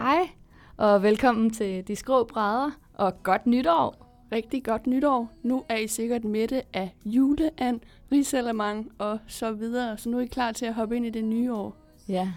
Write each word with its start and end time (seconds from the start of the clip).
Hej, 0.00 0.30
og 0.76 1.02
velkommen 1.02 1.50
til 1.50 1.88
De 1.88 1.96
Skrå 1.96 2.24
Brædder, 2.24 2.70
og 2.94 3.22
godt 3.22 3.46
nytår. 3.46 4.06
Rigtig 4.32 4.64
godt 4.64 4.86
nytår. 4.86 5.30
Nu 5.42 5.64
er 5.68 5.76
I 5.76 5.86
sikkert 5.86 6.24
mætte 6.24 6.62
af 6.72 6.94
juleand, 7.04 7.80
risalemang 8.12 8.90
og 8.98 9.18
så 9.26 9.52
videre, 9.52 9.98
så 9.98 10.08
nu 10.08 10.18
er 10.18 10.22
I 10.22 10.26
klar 10.26 10.52
til 10.52 10.66
at 10.66 10.74
hoppe 10.74 10.96
ind 10.96 11.06
i 11.06 11.10
det 11.10 11.24
nye 11.24 11.52
år. 11.52 11.76
Ja, 12.08 12.32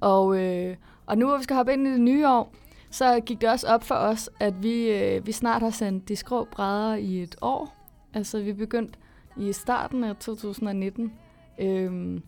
og, 0.00 0.38
øh, 0.38 0.76
og 1.06 1.18
nu 1.18 1.26
hvor 1.26 1.36
vi 1.36 1.42
skal 1.42 1.56
hoppe 1.56 1.72
ind 1.72 1.86
i 1.86 1.90
det 1.90 2.00
nye 2.00 2.28
år, 2.28 2.52
så 2.90 3.20
gik 3.20 3.40
det 3.40 3.48
også 3.48 3.66
op 3.66 3.84
for 3.84 3.94
os, 3.94 4.30
at 4.40 4.62
vi, 4.62 4.90
øh, 4.90 5.26
vi 5.26 5.32
snart 5.32 5.62
har 5.62 5.70
sendt 5.70 6.08
De 6.08 6.16
Skrå 6.16 6.44
Brædder 6.44 6.94
i 6.94 7.22
et 7.22 7.36
år. 7.42 7.74
Altså 8.14 8.40
vi 8.40 8.52
begyndte 8.52 8.98
i 9.36 9.52
starten 9.52 10.04
af 10.04 10.16
2019 10.16 11.12
øh, 11.60 12.20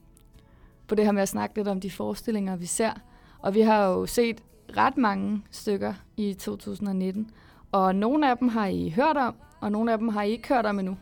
på 0.89 0.95
det 0.95 1.05
her 1.05 1.13
med 1.13 1.23
at 1.23 1.29
snakke 1.29 1.57
lidt 1.57 1.69
om 1.69 1.81
de 1.81 1.91
forestillinger, 1.91 2.57
vi 2.57 2.67
ser. 2.67 2.93
Og 3.45 3.55
vi 3.55 3.61
har 3.61 3.87
jo 3.87 4.07
set 4.07 4.43
ret 4.77 4.97
mange 4.97 5.43
stykker 5.51 5.95
i 6.17 6.35
2019. 6.35 7.31
Og 7.73 7.95
nogle 7.95 8.31
af 8.31 8.39
dem 8.39 8.49
har 8.49 8.67
I 8.67 8.93
hørt 8.97 9.17
om, 9.17 9.35
og 9.61 9.73
nogle 9.73 9.93
af 9.93 9.99
dem 9.99 10.09
har 10.09 10.23
I 10.23 10.31
ikke 10.31 10.49
hørt 10.49 10.67
om 10.67 10.79
endnu. 10.79 10.97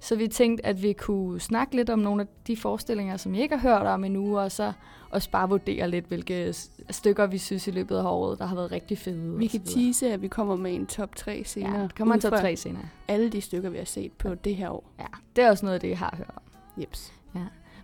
Så 0.00 0.16
vi 0.16 0.28
tænkte, 0.28 0.66
at 0.66 0.82
vi 0.82 0.92
kunne 0.92 1.40
snakke 1.40 1.76
lidt 1.76 1.90
om 1.90 1.98
nogle 1.98 2.22
af 2.22 2.28
de 2.46 2.56
forestillinger, 2.56 3.16
som 3.16 3.34
I 3.34 3.40
ikke 3.40 3.56
har 3.56 3.70
hørt 3.70 3.86
om 3.86 4.04
endnu, 4.04 4.38
og 4.38 4.52
så 4.52 4.72
også 5.10 5.30
bare 5.30 5.48
vurdere 5.48 5.90
lidt, 5.90 6.04
hvilke 6.04 6.52
stykker 6.90 7.26
vi 7.26 7.38
synes 7.38 7.68
i 7.68 7.70
løbet 7.70 7.96
af 7.96 8.04
året, 8.04 8.38
der 8.38 8.46
har 8.46 8.54
været 8.54 8.72
rigtig 8.72 8.98
fede. 8.98 9.38
Vi 9.38 9.46
kan 9.46 9.60
tease, 9.60 10.12
at 10.12 10.22
vi 10.22 10.28
kommer 10.28 10.56
med 10.56 10.74
en 10.74 10.86
top 10.86 11.16
3 11.16 11.42
senere. 11.46 11.80
Ja, 11.80 11.88
kommer 11.96 12.14
en 12.14 12.20
top 12.20 12.32
3 12.32 12.56
senere. 12.56 12.82
Alle 13.08 13.28
de 13.28 13.40
stykker, 13.40 13.70
vi 13.70 13.78
har 13.78 13.84
set 13.84 14.12
på 14.12 14.34
det 14.34 14.56
her 14.56 14.70
år. 14.70 14.90
Ja, 14.98 15.06
det 15.36 15.44
er 15.44 15.50
også 15.50 15.64
noget 15.64 15.74
af 15.74 15.80
det, 15.80 15.88
jeg 15.88 15.98
har 15.98 16.14
hørt 16.16 16.30
om. 16.36 16.42
Jeps. 16.82 17.12
Ja. 17.34 17.40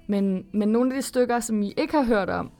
Men, 0.06 0.46
men 0.52 0.68
nogle 0.68 0.94
af 0.94 1.02
de 1.02 1.02
stykker, 1.02 1.40
som 1.40 1.62
I 1.62 1.72
ikke 1.76 1.92
har 1.96 2.04
hørt 2.04 2.30
om, 2.30 2.50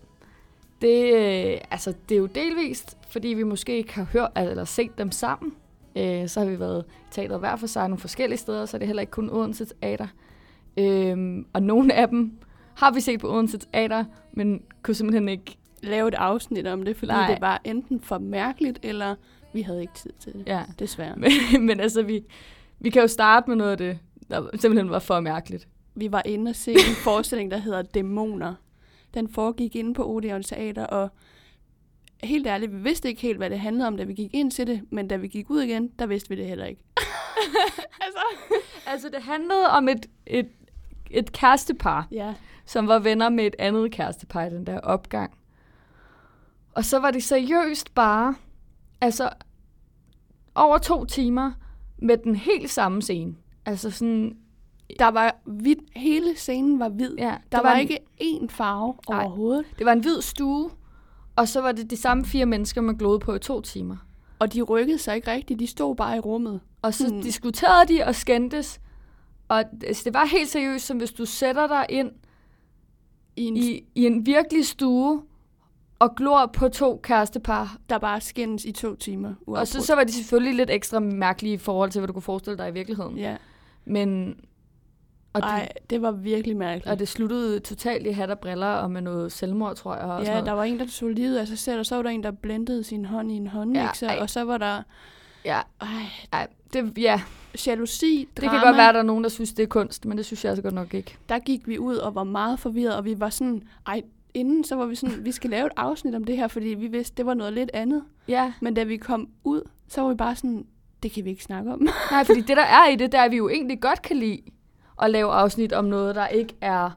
det, 0.83 1.15
øh, 1.15 1.61
altså, 1.71 1.95
det 2.09 2.15
er 2.15 2.19
jo 2.19 2.27
delvist, 2.27 2.97
fordi 3.09 3.29
vi 3.29 3.43
måske 3.43 3.77
ikke 3.77 3.95
har 3.95 4.07
hørt 4.13 4.31
eller 4.37 4.65
set 4.65 4.99
dem 4.99 5.11
sammen. 5.11 5.53
Øh, 5.97 6.29
så 6.29 6.41
har 6.41 6.47
vi 6.47 6.61
været 6.61 6.85
i 6.89 7.15
teateret 7.15 7.41
hver 7.41 7.57
for 7.57 7.67
sig 7.67 7.89
nogle 7.89 8.01
forskellige 8.01 8.39
steder, 8.39 8.67
så 8.67 8.77
er 8.77 8.79
det 8.79 8.87
heller 8.87 9.01
ikke 9.01 9.11
kun 9.11 9.31
Odense 9.31 9.65
Teater. 9.65 10.07
Øh, 10.77 11.45
og 11.53 11.63
nogle 11.63 11.95
af 11.95 12.09
dem 12.09 12.33
har 12.75 12.91
vi 12.91 13.01
set 13.01 13.21
på 13.21 13.35
Odense 13.35 13.59
Teater, 13.59 14.05
men 14.33 14.63
kunne 14.83 14.95
simpelthen 14.95 15.29
ikke 15.29 15.57
lave 15.83 16.09
et 16.09 16.15
afsnit 16.15 16.67
om 16.67 16.83
det, 16.83 16.97
fordi 16.97 17.13
Nej. 17.13 17.31
det 17.31 17.41
var 17.41 17.61
enten 17.65 18.01
for 18.01 18.19
mærkeligt, 18.19 18.79
eller 18.83 19.15
vi 19.53 19.63
havde 19.63 19.81
ikke 19.81 19.95
tid 19.95 20.13
til 20.21 20.33
det, 20.33 20.43
ja. 20.47 20.63
desværre. 20.79 21.17
Men, 21.53 21.67
men 21.67 21.81
altså, 21.81 22.03
vi, 22.03 22.25
vi 22.79 22.91
kan 22.91 23.03
jo 23.03 23.09
starte 23.09 23.51
med 23.51 23.57
noget 23.57 23.71
af 23.71 23.79
det, 23.79 23.99
der 24.31 24.49
simpelthen 24.61 24.91
var 24.91 24.99
for 24.99 25.21
mærkeligt. 25.21 25.69
Vi 25.95 26.13
var 26.13 26.23
inde 26.25 26.49
og 26.49 26.57
se 26.57 26.73
en 26.73 26.97
forestilling, 27.05 27.51
der 27.51 27.57
hedder 27.57 27.83
Dæmoner. 27.83 28.55
Den 29.15 29.29
foregik 29.29 29.77
inde 29.77 29.95
på 29.95 30.05
Odeon 30.07 30.43
Teater, 30.43 30.87
og 30.87 31.09
helt 32.23 32.47
ærligt, 32.47 32.73
vi 32.73 32.79
vidste 32.79 33.09
ikke 33.09 33.23
helt, 33.23 33.39
hvad 33.39 33.51
det 33.51 33.61
handlede 33.61 33.87
om, 33.87 33.97
da 33.97 34.05
vi 34.05 34.15
gik 34.15 34.35
ind 34.35 34.51
til 34.51 34.67
det, 34.67 34.83
men 34.91 35.09
da 35.09 35.17
vi 35.17 35.29
gik 35.29 35.51
ud 35.51 35.61
igen, 35.61 35.89
der 35.99 36.07
vidste 36.07 36.29
vi 36.29 36.37
det 36.37 36.47
heller 36.47 36.65
ikke. 36.65 36.83
altså, 38.05 38.23
altså, 38.87 39.09
det 39.09 39.23
handlede 39.23 39.71
om 39.71 39.89
et, 39.89 40.07
et, 40.27 40.49
et 41.11 41.33
kærestepar, 41.33 42.09
ja. 42.11 42.35
som 42.65 42.89
var 42.89 42.99
venner 42.99 43.29
med 43.29 43.47
et 43.47 43.57
andet 43.59 43.93
kærestepar 43.93 44.45
i 44.45 44.51
den 44.51 44.67
der 44.67 44.81
opgang. 44.81 45.33
Og 46.75 46.85
så 46.85 46.99
var 46.99 47.11
det 47.11 47.25
seriøst 47.25 47.95
bare, 47.95 48.35
altså, 49.01 49.31
over 50.55 50.79
to 50.79 51.05
timer 51.05 51.53
med 51.99 52.17
den 52.17 52.37
helt 52.37 52.71
samme 52.71 53.03
scene. 53.03 53.35
Altså 53.67 53.91
sådan 53.91 54.37
der 54.99 55.09
var 55.09 55.37
hvid, 55.45 55.77
hele 55.97 56.37
scenen 56.37 56.79
var 56.79 56.89
hvid. 56.89 57.15
Ja, 57.19 57.35
der 57.53 57.59
var, 57.59 57.63
var 57.63 57.75
en, 57.75 57.81
ikke 57.81 57.99
én 58.21 58.47
farve 58.49 58.95
nej, 59.09 59.25
overhovedet. 59.25 59.65
Det 59.79 59.87
var 59.87 59.93
en 59.93 60.01
hvid 60.01 60.21
stue, 60.21 60.71
og 61.37 61.49
så 61.49 61.61
var 61.61 61.73
det 61.73 61.91
de 61.91 61.97
samme 61.97 62.25
fire 62.25 62.47
mennesker, 62.47 62.81
man 62.81 62.97
glodede 62.97 63.21
på 63.21 63.35
i 63.35 63.39
to 63.39 63.61
timer. 63.61 63.97
Og 64.39 64.53
de 64.53 64.63
rykkede 64.63 64.99
sig 64.99 65.17
ikke 65.17 65.31
rigtigt, 65.31 65.61
de 65.61 65.67
stod 65.67 65.97
bare 65.97 66.17
i 66.17 66.21
rummet. 66.21 66.61
Og 66.83 66.95
så 66.95 67.09
hmm. 67.09 67.23
diskuterede 67.23 67.95
de 67.95 68.05
og 68.05 68.15
skændtes. 68.15 68.81
Og 69.49 69.65
altså, 69.87 70.03
det 70.05 70.15
var 70.15 70.25
helt 70.25 70.49
seriøst, 70.49 70.87
som 70.87 70.97
hvis 70.97 71.13
du 71.13 71.25
sætter 71.25 71.67
dig 71.67 71.87
ind 71.89 72.11
i 73.37 73.45
en, 73.45 73.57
i, 73.57 73.85
i 73.95 74.07
en 74.07 74.27
virkelig 74.27 74.67
stue, 74.67 75.23
og 75.99 76.15
glor 76.17 76.47
på 76.47 76.69
to 76.69 77.01
kærestepar. 77.03 77.77
Der 77.89 77.99
bare 77.99 78.21
skændes 78.21 78.65
i 78.65 78.73
to 78.73 78.95
timer. 78.95 79.29
Uafbrudt. 79.29 79.59
Og 79.59 79.69
så, 79.69 79.81
så 79.81 79.95
var 79.95 80.05
de 80.05 80.13
selvfølgelig 80.13 80.55
lidt 80.55 80.71
ekstra 80.71 81.01
mærkelige 81.01 81.55
i 81.55 81.59
forhold 81.59 81.91
til, 81.91 82.01
hvad 82.01 82.07
du 82.07 82.13
kunne 82.13 82.23
forestille 82.23 82.59
dig 82.59 82.69
i 82.69 82.73
virkeligheden. 82.73 83.19
Ja. 83.19 83.37
Men, 83.85 84.35
og 85.35 85.41
Nej, 85.41 85.69
det, 85.75 85.91
det 85.91 86.03
var 86.03 86.11
virkelig 86.11 86.57
mærkeligt. 86.57 86.87
Og 86.87 86.99
det 86.99 87.09
sluttede 87.09 87.61
totalt 87.61 88.07
i 88.07 88.11
hat 88.11 88.31
og 88.31 88.39
briller 88.39 88.67
og 88.67 88.91
med 88.91 89.01
noget 89.01 89.33
selvmord, 89.33 89.77
tror 89.77 89.95
jeg. 89.95 90.05
Og 90.05 90.25
ja, 90.25 90.41
der 90.41 90.53
var 90.53 90.65
en, 90.65 90.79
der 90.79 90.87
tog 90.87 91.09
livet 91.09 91.37
af 91.37 91.49
sig 91.49 91.59
selv, 91.59 91.79
og 91.79 91.87
så 91.87 91.97
var 91.97 92.03
der 92.03 92.11
en, 92.11 92.23
der 92.23 92.31
blendede 92.31 92.85
sin 92.85 93.05
hånd 93.05 93.33
i 93.33 93.35
en 93.35 93.47
håndmixer, 93.47 94.13
ja, 94.13 94.21
og 94.21 94.31
så 94.31 94.45
var 94.45 94.59
der... 94.59 94.83
Ja, 95.45 95.61
ej, 95.81 95.89
ej 96.33 96.47
det, 96.73 96.99
ja. 96.99 97.21
Jalousi, 97.67 98.29
drama. 98.37 98.53
Det 98.53 98.61
kan 98.61 98.67
godt 98.67 98.77
være, 98.77 98.89
at 98.89 98.95
der 98.95 99.01
er 99.01 99.05
nogen, 99.05 99.25
der 99.25 99.31
synes, 99.31 99.53
det 99.53 99.63
er 99.63 99.67
kunst, 99.67 100.07
men 100.07 100.19
det 100.19 100.27
synes 100.27 100.45
jeg 100.45 100.51
altså 100.51 100.63
godt 100.63 100.75
nok 100.75 100.95
ikke. 100.95 101.17
Der 101.29 101.39
gik 101.39 101.69
vi 101.69 101.79
ud 101.79 101.97
og 101.97 102.15
var 102.15 102.25
meget 102.25 102.59
forvirret, 102.59 102.97
og 102.97 103.05
vi 103.05 103.21
var 103.21 103.31
sådan, 103.31 103.63
ej, 103.87 104.03
inden 104.35 104.65
så 104.65 104.77
var 104.77 104.87
vi 104.87 104.95
sådan, 104.95 105.25
vi 105.25 105.33
skal 105.33 105.51
lave 105.51 105.67
et 105.67 105.73
afsnit 105.77 106.15
om 106.15 106.25
det 106.25 106.37
her, 106.37 106.49
fordi 106.49 106.69
vi 106.69 106.87
vidste, 106.87 107.17
det 107.17 107.27
var 107.27 107.35
noget 107.35 107.53
lidt 107.53 107.71
andet. 107.75 108.03
Ja. 108.29 108.53
Men 108.61 108.75
da 108.75 108.85
vi 108.85 108.97
kom 108.97 109.29
ud, 109.45 109.61
så 109.89 110.01
var 110.01 110.09
vi 110.09 110.15
bare 110.15 110.37
sådan, 110.37 110.67
det 111.03 111.13
kan 111.13 111.25
vi 111.25 111.31
ikke 111.31 111.45
snakke 111.45 111.73
om. 111.73 111.89
Nej, 112.11 112.25
fordi 112.25 112.41
det 112.41 112.57
der 112.57 112.63
er 112.63 112.89
i 112.89 112.97
det, 112.97 113.13
der 113.13 113.21
er 113.21 113.29
vi 113.29 113.37
jo 113.37 113.49
egentlig 113.49 113.81
godt 113.81 114.03
kan 114.03 114.17
lide 114.17 114.41
at 115.03 115.11
lave 115.11 115.33
afsnit 115.33 115.73
om 115.73 115.85
noget, 115.85 116.15
der 116.15 116.27
ikke 116.27 116.55
er 116.61 116.91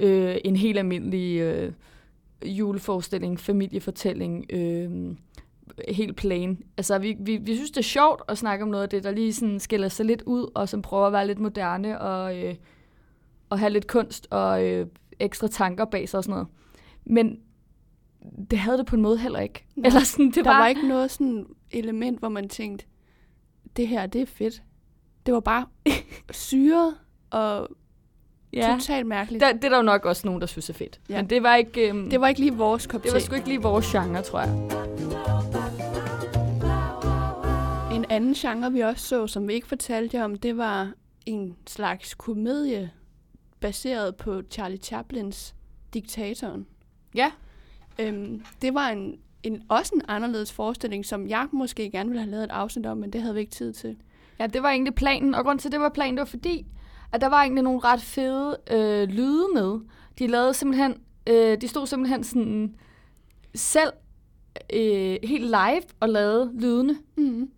øh, 0.00 0.36
en 0.44 0.56
helt 0.56 0.78
almindelig 0.78 1.40
øh, 1.40 1.72
juleforestilling, 2.44 3.40
familiefortælling, 3.40 4.46
øh, 4.50 5.16
helt 5.88 6.16
plain. 6.16 6.62
Altså, 6.76 6.98
vi, 6.98 7.16
vi, 7.20 7.36
vi 7.36 7.54
synes, 7.54 7.70
det 7.70 7.78
er 7.78 7.82
sjovt 7.82 8.22
at 8.28 8.38
snakke 8.38 8.62
om 8.62 8.68
noget 8.68 8.82
af 8.82 8.88
det, 8.88 9.04
der 9.04 9.10
lige 9.10 9.32
sådan 9.32 9.60
skiller 9.60 9.88
sig 9.88 10.06
lidt 10.06 10.22
ud, 10.22 10.50
og 10.54 10.68
som 10.68 10.82
prøver 10.82 11.06
at 11.06 11.12
være 11.12 11.26
lidt 11.26 11.38
moderne, 11.38 12.00
og, 12.00 12.38
øh, 12.38 12.54
og 13.50 13.58
have 13.58 13.70
lidt 13.70 13.86
kunst 13.86 14.28
og 14.30 14.64
øh, 14.64 14.86
ekstra 15.18 15.48
tanker 15.48 15.84
bag 15.84 16.08
sig 16.08 16.18
og 16.18 16.24
sådan 16.24 16.32
noget. 16.32 16.48
Men 17.04 17.40
det 18.50 18.58
havde 18.58 18.78
det 18.78 18.86
på 18.86 18.96
en 18.96 19.02
måde 19.02 19.18
heller 19.18 19.40
ikke. 19.40 19.64
Nej, 19.76 19.86
Eller 19.86 20.00
sådan, 20.00 20.26
det 20.26 20.34
der 20.34 20.50
var, 20.50 20.58
var 20.58 20.66
ikke 20.66 20.88
noget 20.88 21.10
sådan 21.10 21.46
element, 21.70 22.18
hvor 22.18 22.28
man 22.28 22.48
tænkte, 22.48 22.86
det 23.76 23.88
her, 23.88 24.06
det 24.06 24.20
er 24.20 24.26
fedt. 24.26 24.62
Det 25.26 25.34
var 25.34 25.40
bare 25.40 25.66
syret 26.30 26.94
og 27.32 27.68
ja. 28.52 28.76
totalt 28.78 29.06
mærkeligt. 29.06 29.44
Det, 29.44 29.54
det 29.54 29.64
er 29.64 29.68
der 29.68 29.76
jo 29.76 29.82
nok 29.82 30.04
også 30.04 30.26
nogen, 30.26 30.40
der 30.40 30.46
synes 30.46 30.70
er 30.70 30.74
fedt. 30.74 31.00
Ja. 31.08 31.16
Men 31.16 31.30
det 31.30 31.42
var 31.42 31.56
ikke... 31.56 31.90
Um, 31.90 32.10
det 32.10 32.20
var 32.20 32.28
ikke 32.28 32.40
lige 32.40 32.56
vores 32.56 32.86
kop 32.86 33.02
Det 33.02 33.12
var 33.12 33.18
sgu 33.18 33.34
ikke 33.34 33.48
lige 33.48 33.62
vores 33.62 33.86
genre, 33.86 34.22
tror 34.22 34.40
jeg. 34.40 34.52
En 37.96 38.04
anden 38.08 38.34
genre, 38.34 38.72
vi 38.72 38.80
også 38.80 39.06
så, 39.06 39.26
som 39.26 39.48
vi 39.48 39.52
ikke 39.52 39.66
fortalte 39.66 40.16
jer 40.16 40.24
om, 40.24 40.36
det 40.36 40.56
var 40.56 40.92
en 41.26 41.56
slags 41.66 42.14
komedie, 42.14 42.90
baseret 43.60 44.16
på 44.16 44.42
Charlie 44.50 44.78
Chaplins 44.78 45.54
Diktatoren. 45.94 46.66
Ja. 47.14 47.30
Øhm, 47.98 48.44
det 48.62 48.74
var 48.74 48.88
en, 48.88 49.18
en, 49.42 49.62
også 49.68 49.92
en 49.94 50.02
anderledes 50.08 50.52
forestilling, 50.52 51.06
som 51.06 51.28
jeg 51.28 51.48
måske 51.52 51.90
gerne 51.90 52.08
ville 52.08 52.20
have 52.20 52.30
lavet 52.30 52.44
et 52.44 52.50
afsnit 52.50 52.86
om, 52.86 52.96
men 52.96 53.12
det 53.12 53.22
havde 53.22 53.34
vi 53.34 53.40
ikke 53.40 53.52
tid 53.52 53.72
til. 53.72 53.96
Ja, 54.38 54.46
det 54.46 54.62
var 54.62 54.70
egentlig 54.70 54.94
planen, 54.94 55.34
og 55.34 55.44
grund 55.44 55.58
til, 55.58 55.72
det 55.72 55.80
var 55.80 55.88
planen, 55.88 56.14
det 56.14 56.20
var 56.20 56.24
fordi, 56.24 56.66
at 57.12 57.20
der 57.20 57.26
var 57.26 57.42
egentlig 57.42 57.64
nogle 57.64 57.80
ret 57.80 58.02
fede 58.02 58.56
øh, 58.70 59.08
lyde 59.08 59.46
med. 59.54 59.80
De 60.18 60.26
lavede 60.26 60.54
simpelthen, 60.54 60.94
øh, 61.26 61.60
de 61.60 61.68
stod 61.68 61.86
simpelthen 61.86 62.24
sådan 62.24 62.74
selv 63.54 63.92
øh, 64.72 65.16
helt 65.24 65.44
live 65.44 65.82
og 66.00 66.08
lavede 66.08 66.50
lydene. 66.54 66.96
Mm. 67.16 67.50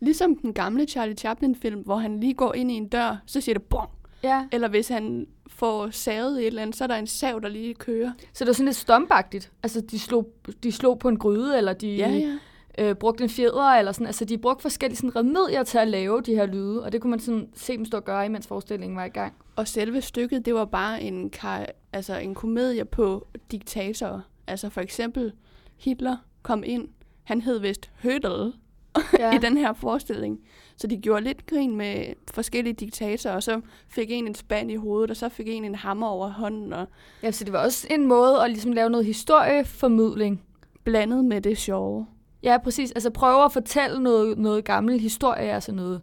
Ligesom 0.00 0.36
den 0.36 0.52
gamle 0.52 0.86
Charlie 0.86 1.16
Chaplin-film, 1.16 1.80
hvor 1.80 1.96
han 1.96 2.20
lige 2.20 2.34
går 2.34 2.54
ind 2.54 2.70
i 2.70 2.74
en 2.74 2.88
dør, 2.88 3.16
så 3.26 3.40
siger 3.40 3.54
det 3.54 3.62
bong. 3.62 3.88
Ja. 4.22 4.46
Eller 4.52 4.68
hvis 4.68 4.88
han 4.88 5.26
får 5.46 5.90
savet 5.90 6.40
et 6.40 6.46
eller 6.46 6.62
andet, 6.62 6.76
så 6.76 6.84
er 6.84 6.88
der 6.88 6.96
en 6.96 7.06
sav, 7.06 7.40
der 7.42 7.48
lige 7.48 7.74
kører. 7.74 8.12
Så 8.32 8.44
det 8.44 8.46
var 8.46 8.52
sådan 8.52 8.64
lidt 8.64 8.76
stompagtigt. 8.76 9.52
Altså, 9.62 9.80
de 9.80 9.98
slog, 9.98 10.32
de 10.62 10.72
slog 10.72 10.98
på 10.98 11.08
en 11.08 11.18
gryde, 11.18 11.58
eller 11.58 11.72
de... 11.72 11.88
Ja, 11.88 12.08
ja 12.10 12.38
øh, 12.78 12.94
brugt 12.94 13.20
en 13.20 13.28
fjeder, 13.28 13.62
eller 13.64 13.92
sådan. 13.92 14.06
Altså, 14.06 14.24
de 14.24 14.38
brugte 14.38 14.62
forskellige 14.62 14.96
sådan, 14.96 15.16
remedier 15.16 15.62
til 15.62 15.78
at 15.78 15.88
lave 15.88 16.20
de 16.20 16.34
her 16.34 16.46
lyde, 16.46 16.82
og 16.82 16.92
det 16.92 17.00
kunne 17.00 17.10
man 17.10 17.20
sådan 17.20 17.48
se 17.54 17.76
dem 17.76 17.84
stå 17.84 17.96
og 17.96 18.04
gøre, 18.04 18.26
imens 18.26 18.46
forestillingen 18.46 18.96
var 18.96 19.04
i 19.04 19.08
gang. 19.08 19.32
Og 19.56 19.68
selve 19.68 20.00
stykket, 20.00 20.46
det 20.46 20.54
var 20.54 20.64
bare 20.64 21.02
en, 21.02 21.30
kar- 21.30 21.66
altså 21.92 22.18
en 22.18 22.34
komedie 22.34 22.84
på 22.84 23.26
diktatorer. 23.50 24.20
Altså 24.46 24.68
for 24.68 24.80
eksempel 24.80 25.32
Hitler 25.76 26.16
kom 26.42 26.62
ind, 26.66 26.88
han 27.24 27.40
hed 27.40 27.58
vist 27.58 27.90
Hödel 28.04 28.52
ja. 29.18 29.34
i 29.34 29.38
den 29.38 29.56
her 29.56 29.72
forestilling. 29.72 30.40
Så 30.76 30.86
de 30.86 30.96
gjorde 30.96 31.24
lidt 31.24 31.46
grin 31.46 31.76
med 31.76 32.04
forskellige 32.30 32.72
diktatorer, 32.72 33.34
og 33.34 33.42
så 33.42 33.60
fik 33.88 34.10
en 34.10 34.26
en 34.26 34.34
spand 34.34 34.70
i 34.70 34.76
hovedet, 34.76 35.10
og 35.10 35.16
så 35.16 35.28
fik 35.28 35.48
en 35.48 35.64
en 35.64 35.74
hammer 35.74 36.06
over 36.06 36.28
hånden. 36.28 36.72
Og 36.72 36.86
ja, 37.22 37.30
så 37.30 37.44
det 37.44 37.52
var 37.52 37.64
også 37.64 37.86
en 37.90 38.06
måde 38.06 38.42
at 38.42 38.50
ligesom 38.50 38.72
lave 38.72 38.90
noget 38.90 39.06
historieformidling. 39.06 40.42
Blandet 40.84 41.24
med 41.24 41.40
det 41.40 41.58
sjove. 41.58 42.06
Ja, 42.44 42.58
præcis. 42.58 42.92
Altså 42.92 43.10
prøve 43.10 43.44
at 43.44 43.52
fortælle 43.52 44.02
noget, 44.02 44.38
noget 44.38 44.64
gammel 44.64 45.00
historie, 45.00 45.52
altså 45.52 45.72
noget, 45.72 46.00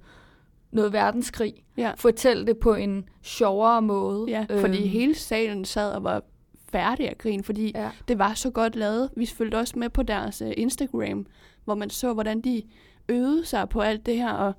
noget 0.71 0.93
verdenskrig. 0.93 1.53
Ja. 1.77 1.91
Fortælle 1.97 2.45
det 2.45 2.57
på 2.57 2.73
en 2.73 3.09
sjovere 3.21 3.81
måde. 3.81 4.25
Ja, 4.29 4.45
fordi 4.61 4.77
øhm. 4.77 4.89
hele 4.89 5.15
salen 5.15 5.65
sad 5.65 5.91
og 5.91 6.03
var 6.03 6.23
færdig 6.71 7.09
af 7.09 7.17
grin, 7.17 7.43
fordi 7.43 7.71
ja. 7.75 7.89
det 8.07 8.19
var 8.19 8.33
så 8.33 8.49
godt 8.49 8.75
lavet. 8.75 9.09
Vi 9.15 9.25
følte 9.25 9.55
også 9.55 9.79
med 9.79 9.89
på 9.89 10.03
deres 10.03 10.41
uh, 10.41 10.51
Instagram, 10.57 11.25
hvor 11.65 11.75
man 11.75 11.89
så, 11.89 12.13
hvordan 12.13 12.41
de 12.41 12.61
øvede 13.09 13.45
sig 13.45 13.69
på 13.69 13.81
alt 13.81 14.05
det 14.05 14.17
her, 14.17 14.31
og 14.31 14.53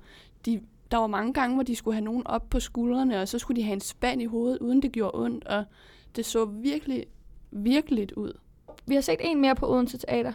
de, 0.45 0.61
der 0.91 0.97
var 0.97 1.07
mange 1.07 1.33
gange, 1.33 1.55
hvor 1.55 1.63
de 1.63 1.75
skulle 1.75 1.95
have 1.95 2.05
nogen 2.05 2.27
op 2.27 2.49
på 2.49 2.59
skuldrene, 2.59 3.21
og 3.21 3.27
så 3.27 3.39
skulle 3.39 3.61
de 3.61 3.65
have 3.65 3.73
en 3.73 3.79
spand 3.79 4.21
i 4.21 4.25
hovedet, 4.25 4.59
uden 4.59 4.81
det 4.81 4.91
gjorde 4.91 5.19
ondt, 5.19 5.45
og 5.45 5.63
det 6.15 6.25
så 6.25 6.45
virkelig, 6.45 7.05
virkelig 7.51 8.17
ud. 8.17 8.33
Vi 8.85 8.95
har 8.95 9.01
set 9.01 9.19
en 9.19 9.41
mere 9.41 9.55
på 9.55 9.71
Odense 9.73 9.97
Teater. 9.97 10.33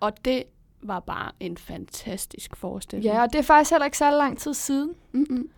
Og 0.00 0.24
det 0.24 0.44
var 0.82 1.00
bare 1.00 1.32
en 1.40 1.56
fantastisk 1.56 2.56
forestilling. 2.56 3.04
Ja, 3.04 3.22
og 3.22 3.32
det 3.32 3.38
er 3.38 3.42
faktisk 3.42 3.70
heller 3.70 3.84
ikke 3.84 3.98
så 3.98 4.10
lang 4.10 4.38
tid 4.38 4.54
siden. 4.54 4.94
Mm-mm. 5.12 5.48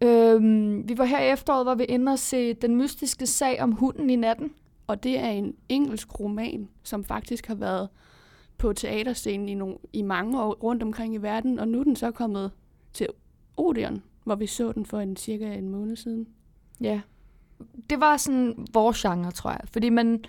Øhm, 0.00 0.88
vi 0.88 0.98
var 0.98 1.04
her 1.04 1.20
i 1.20 1.32
efteråret, 1.32 1.64
hvor 1.64 1.74
vi 1.74 1.84
inde 1.84 2.12
og 2.12 2.18
se 2.18 2.54
Den 2.54 2.76
mystiske 2.76 3.26
sag 3.26 3.62
om 3.62 3.72
hunden 3.72 4.10
i 4.10 4.16
natten. 4.16 4.52
Og 4.86 5.02
det 5.02 5.18
er 5.18 5.28
en 5.28 5.54
engelsk 5.68 6.20
roman, 6.20 6.68
som 6.82 7.04
faktisk 7.04 7.46
har 7.46 7.54
været 7.54 7.88
på 8.58 8.72
teaterscenen 8.72 9.48
i, 9.48 9.62
no- 9.62 9.88
i 9.92 10.02
mange 10.02 10.42
år 10.42 10.54
rundt 10.54 10.82
omkring 10.82 11.14
i 11.14 11.18
verden, 11.18 11.58
og 11.58 11.68
nu 11.68 11.80
er 11.80 11.84
den 11.84 11.96
så 11.96 12.10
kommet 12.10 12.50
til 12.92 13.06
Odeon, 13.56 14.02
hvor 14.24 14.34
vi 14.34 14.46
så 14.46 14.72
den 14.72 14.86
for 14.86 15.00
en 15.00 15.16
cirka 15.16 15.54
en 15.54 15.68
måned 15.68 15.96
siden. 15.96 16.28
Ja. 16.80 17.00
Det 17.90 18.00
var 18.00 18.16
sådan 18.16 18.66
vores 18.72 19.02
genre, 19.02 19.30
tror 19.30 19.50
jeg. 19.50 19.60
Fordi 19.64 19.88
man, 19.88 20.24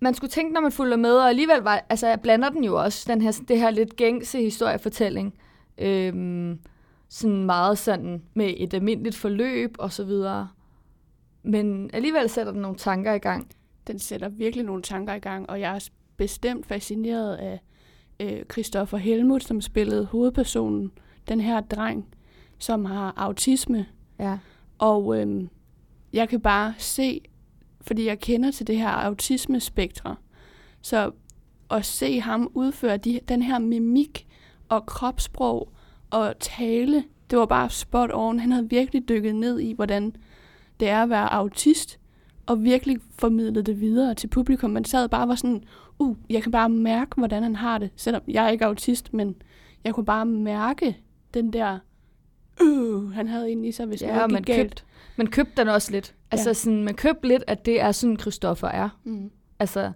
man 0.00 0.14
skulle 0.14 0.30
tænke, 0.30 0.52
når 0.52 0.60
man 0.60 0.72
fulgte 0.72 0.96
med, 0.96 1.12
og 1.12 1.28
alligevel 1.28 1.60
var, 1.60 1.84
altså 1.88 2.06
jeg 2.06 2.20
blander 2.20 2.48
den 2.48 2.64
jo 2.64 2.82
også, 2.82 3.04
den 3.12 3.22
her, 3.22 3.40
det 3.48 3.58
her 3.58 3.70
lidt 3.70 3.96
gængse 3.96 4.38
historiefortælling. 4.38 5.34
Øhm, 5.78 6.58
sådan 7.08 7.44
meget 7.44 7.78
sådan 7.78 8.22
med 8.34 8.54
et 8.56 8.74
almindeligt 8.74 9.16
forløb 9.16 9.76
og 9.78 9.92
så 9.92 10.04
videre. 10.04 10.48
Men 11.42 11.90
alligevel 11.92 12.28
sætter 12.28 12.52
den 12.52 12.62
nogle 12.62 12.76
tanker 12.76 13.12
i 13.12 13.18
gang. 13.18 13.48
Den 13.86 13.98
sætter 13.98 14.28
virkelig 14.28 14.64
nogle 14.64 14.82
tanker 14.82 15.14
i 15.14 15.18
gang, 15.18 15.50
og 15.50 15.60
jeg 15.60 15.74
er 15.74 15.88
bestemt 16.16 16.66
fascineret 16.66 17.36
af 17.36 17.60
øh, 18.20 18.44
Christoffer 18.52 18.98
Helmut, 18.98 19.44
som 19.44 19.60
spillede 19.60 20.04
hovedpersonen, 20.04 20.92
den 21.28 21.40
her 21.40 21.60
dreng, 21.60 22.06
som 22.58 22.84
har 22.84 23.14
autisme. 23.16 23.86
Ja. 24.18 24.38
Og 24.78 25.20
øh, 25.20 25.48
jeg 26.12 26.28
kan 26.28 26.40
bare 26.40 26.74
se, 26.78 27.20
fordi 27.90 28.06
jeg 28.06 28.18
kender 28.18 28.50
til 28.50 28.66
det 28.66 28.76
her 28.76 28.88
autismespektre, 28.88 30.16
så 30.82 31.10
at 31.70 31.84
se 31.84 32.20
ham 32.20 32.50
udføre 32.54 32.96
de, 32.96 33.20
den 33.28 33.42
her 33.42 33.58
mimik 33.58 34.26
og 34.68 34.86
kropssprog 34.86 35.72
og 36.10 36.34
tale, 36.40 37.04
det 37.30 37.38
var 37.38 37.46
bare 37.46 37.70
spot 37.70 38.10
on. 38.12 38.38
Han 38.38 38.52
havde 38.52 38.70
virkelig 38.70 39.08
dykket 39.08 39.34
ned 39.34 39.60
i, 39.60 39.72
hvordan 39.72 40.16
det 40.80 40.88
er 40.88 41.02
at 41.02 41.10
være 41.10 41.32
autist, 41.32 41.98
og 42.46 42.64
virkelig 42.64 42.98
formidlet 43.18 43.66
det 43.66 43.80
videre 43.80 44.14
til 44.14 44.26
publikum. 44.26 44.70
Man 44.70 44.84
sad 44.84 45.08
bare 45.08 45.22
og 45.22 45.28
var 45.28 45.34
sådan, 45.34 45.62
uh, 45.98 46.16
jeg 46.28 46.42
kan 46.42 46.52
bare 46.52 46.68
mærke, 46.68 47.14
hvordan 47.16 47.42
han 47.42 47.56
har 47.56 47.78
det. 47.78 47.90
Selvom 47.96 48.22
jeg 48.28 48.44
er 48.44 48.50
ikke 48.50 48.66
autist, 48.66 49.14
men 49.14 49.34
jeg 49.84 49.94
kunne 49.94 50.06
bare 50.06 50.26
mærke 50.26 50.96
den 51.34 51.52
der, 51.52 51.78
uh, 52.62 53.12
han 53.12 53.28
havde 53.28 53.50
ind 53.50 53.66
i 53.66 53.72
sig, 53.72 53.86
hvis 53.86 54.02
ja, 54.02 54.14
noget 54.14 54.32
man 54.32 54.42
galt. 54.42 54.68
Købt, 54.68 54.84
man 55.16 55.26
købte 55.26 55.52
den 55.56 55.68
også 55.68 55.92
lidt. 55.92 56.14
Altså, 56.30 56.48
ja. 56.48 56.54
sådan, 56.54 56.84
man 56.84 56.94
købte 56.94 57.28
lidt, 57.28 57.44
at 57.46 57.66
det 57.66 57.80
er 57.80 57.92
sådan, 57.92 58.18
Christoffer 58.18 58.68
er. 58.68 58.88
Mm. 59.04 59.30
Altså, 59.58 59.92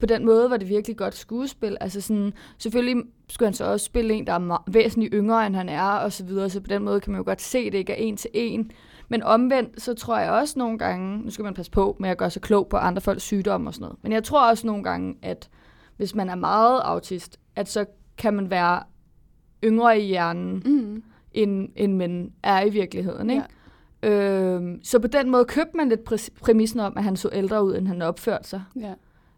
på 0.00 0.06
den 0.06 0.24
måde 0.24 0.50
var 0.50 0.56
det 0.56 0.68
virkelig 0.68 0.96
godt 0.96 1.14
skuespil. 1.14 1.76
Altså 1.80 2.00
sådan, 2.00 2.32
selvfølgelig 2.58 3.04
skulle 3.28 3.46
han 3.46 3.54
så 3.54 3.64
også 3.64 3.86
spille 3.86 4.14
en, 4.14 4.26
der 4.26 4.32
er 4.32 4.64
væsentligt 4.66 5.14
yngre, 5.14 5.46
end 5.46 5.56
han 5.56 5.68
er, 5.68 5.82
og 5.82 6.12
så 6.12 6.24
videre. 6.24 6.50
Så 6.50 6.60
på 6.60 6.66
den 6.66 6.82
måde 6.82 7.00
kan 7.00 7.12
man 7.12 7.18
jo 7.18 7.24
godt 7.24 7.42
se, 7.42 7.58
at 7.58 7.72
det 7.72 7.78
ikke 7.78 7.92
er 7.92 7.96
en 7.96 8.16
til 8.16 8.30
en. 8.34 8.70
Men 9.08 9.22
omvendt, 9.22 9.82
så 9.82 9.94
tror 9.94 10.18
jeg 10.18 10.32
også 10.32 10.58
nogle 10.58 10.78
gange, 10.78 11.18
nu 11.18 11.30
skal 11.30 11.42
man 11.42 11.54
passe 11.54 11.72
på 11.72 11.96
med 12.00 12.10
at 12.10 12.18
gøre 12.18 12.30
sig 12.30 12.42
klog 12.42 12.68
på 12.68 12.76
andre 12.76 13.00
folks 13.00 13.22
sygdomme 13.22 13.70
og 13.70 13.74
sådan 13.74 13.84
noget. 13.84 13.98
Men 14.02 14.12
jeg 14.12 14.24
tror 14.24 14.50
også 14.50 14.66
nogle 14.66 14.82
gange, 14.82 15.16
at 15.22 15.48
hvis 15.96 16.14
man 16.14 16.28
er 16.28 16.34
meget 16.34 16.80
autist, 16.84 17.40
at 17.56 17.68
så 17.68 17.84
kan 18.18 18.34
man 18.34 18.50
være 18.50 18.82
yngre 19.64 20.00
i 20.00 20.06
hjernen, 20.06 20.62
mm. 20.64 21.02
end, 21.32 21.68
end 21.76 21.96
man 21.96 22.32
er 22.42 22.62
i 22.62 22.70
virkeligheden. 22.70 23.30
Ikke? 23.30 23.42
Ja. 23.42 23.46
Øh, 24.02 24.78
så 24.82 24.98
på 24.98 25.06
den 25.06 25.30
måde 25.30 25.44
købte 25.44 25.76
man 25.76 25.88
lidt 25.88 26.04
præmissen 26.40 26.80
om, 26.80 26.92
at 26.96 27.04
han 27.04 27.16
så 27.16 27.28
ældre 27.32 27.64
ud, 27.64 27.76
end 27.76 27.88
han 27.88 28.02
opførte 28.02 28.48
sig. 28.48 28.62
Ja. 28.76 28.94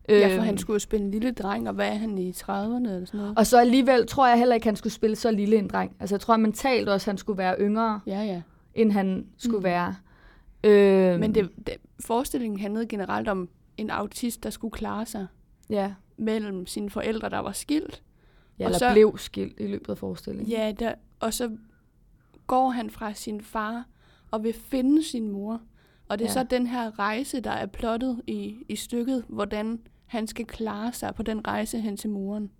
Ja, 0.08 0.36
for 0.36 0.40
han 0.40 0.48
øhm. 0.48 0.58
skulle 0.58 0.74
jo 0.74 0.78
spille 0.78 1.04
en 1.04 1.10
lille 1.10 1.32
dreng, 1.32 1.68
og 1.68 1.74
hvad 1.74 1.88
er 1.88 1.94
han 1.94 2.18
i 2.18 2.30
30'erne 2.30 2.48
eller 2.48 3.04
sådan 3.04 3.20
noget? 3.20 3.38
Og 3.38 3.46
så 3.46 3.58
alligevel 3.58 4.06
tror 4.06 4.28
jeg 4.28 4.38
heller 4.38 4.54
ikke, 4.54 4.66
han 4.66 4.76
skulle 4.76 4.92
spille 4.92 5.16
så 5.16 5.30
lille 5.30 5.56
en 5.56 5.68
dreng. 5.68 5.96
Altså 6.00 6.14
jeg 6.14 6.20
tror 6.20 6.36
mentalt 6.36 6.88
også, 6.88 7.10
han 7.10 7.18
skulle 7.18 7.38
være 7.38 7.56
yngre, 7.60 8.00
ja, 8.06 8.22
ja. 8.22 8.42
end 8.74 8.92
han 8.92 9.26
skulle 9.36 9.58
mm. 9.58 9.64
være. 9.64 9.94
Øh, 10.64 11.20
Men 11.20 11.34
det, 11.34 11.50
det, 11.66 11.74
forestillingen 12.00 12.60
handlede 12.60 12.86
generelt 12.86 13.28
om 13.28 13.48
en 13.76 13.90
autist, 13.90 14.42
der 14.42 14.50
skulle 14.50 14.72
klare 14.72 15.06
sig 15.06 15.26
ja. 15.70 15.92
mellem 16.16 16.66
sine 16.66 16.90
forældre, 16.90 17.28
der 17.28 17.38
var 17.38 17.52
skilt. 17.52 18.02
Ja, 18.58 18.64
eller 18.64 18.78
så, 18.78 18.92
blev 18.92 19.18
skilt 19.18 19.60
i 19.60 19.66
løbet 19.66 19.88
af 19.88 19.98
forestillingen. 19.98 20.50
Ja, 20.50 20.72
der, 20.78 20.94
og 21.20 21.34
så 21.34 21.50
går 22.46 22.70
han 22.70 22.90
fra 22.90 23.14
sin 23.14 23.40
far 23.40 23.84
og 24.30 24.44
vil 24.44 24.52
finde 24.52 25.04
sin 25.04 25.30
mor. 25.30 25.60
Og 26.08 26.18
det 26.18 26.24
er 26.24 26.28
ja. 26.28 26.32
så 26.32 26.46
den 26.50 26.66
her 26.66 26.98
rejse, 26.98 27.40
der 27.40 27.50
er 27.50 27.66
plottet 27.66 28.22
i, 28.26 28.56
i 28.68 28.76
stykket, 28.76 29.24
hvordan 29.28 29.80
han 30.06 30.26
skal 30.26 30.44
klare 30.44 30.92
sig 30.92 31.14
på 31.14 31.22
den 31.22 31.46
rejse 31.46 31.80
hen 31.80 31.96
til 31.96 32.10
muren. 32.10 32.50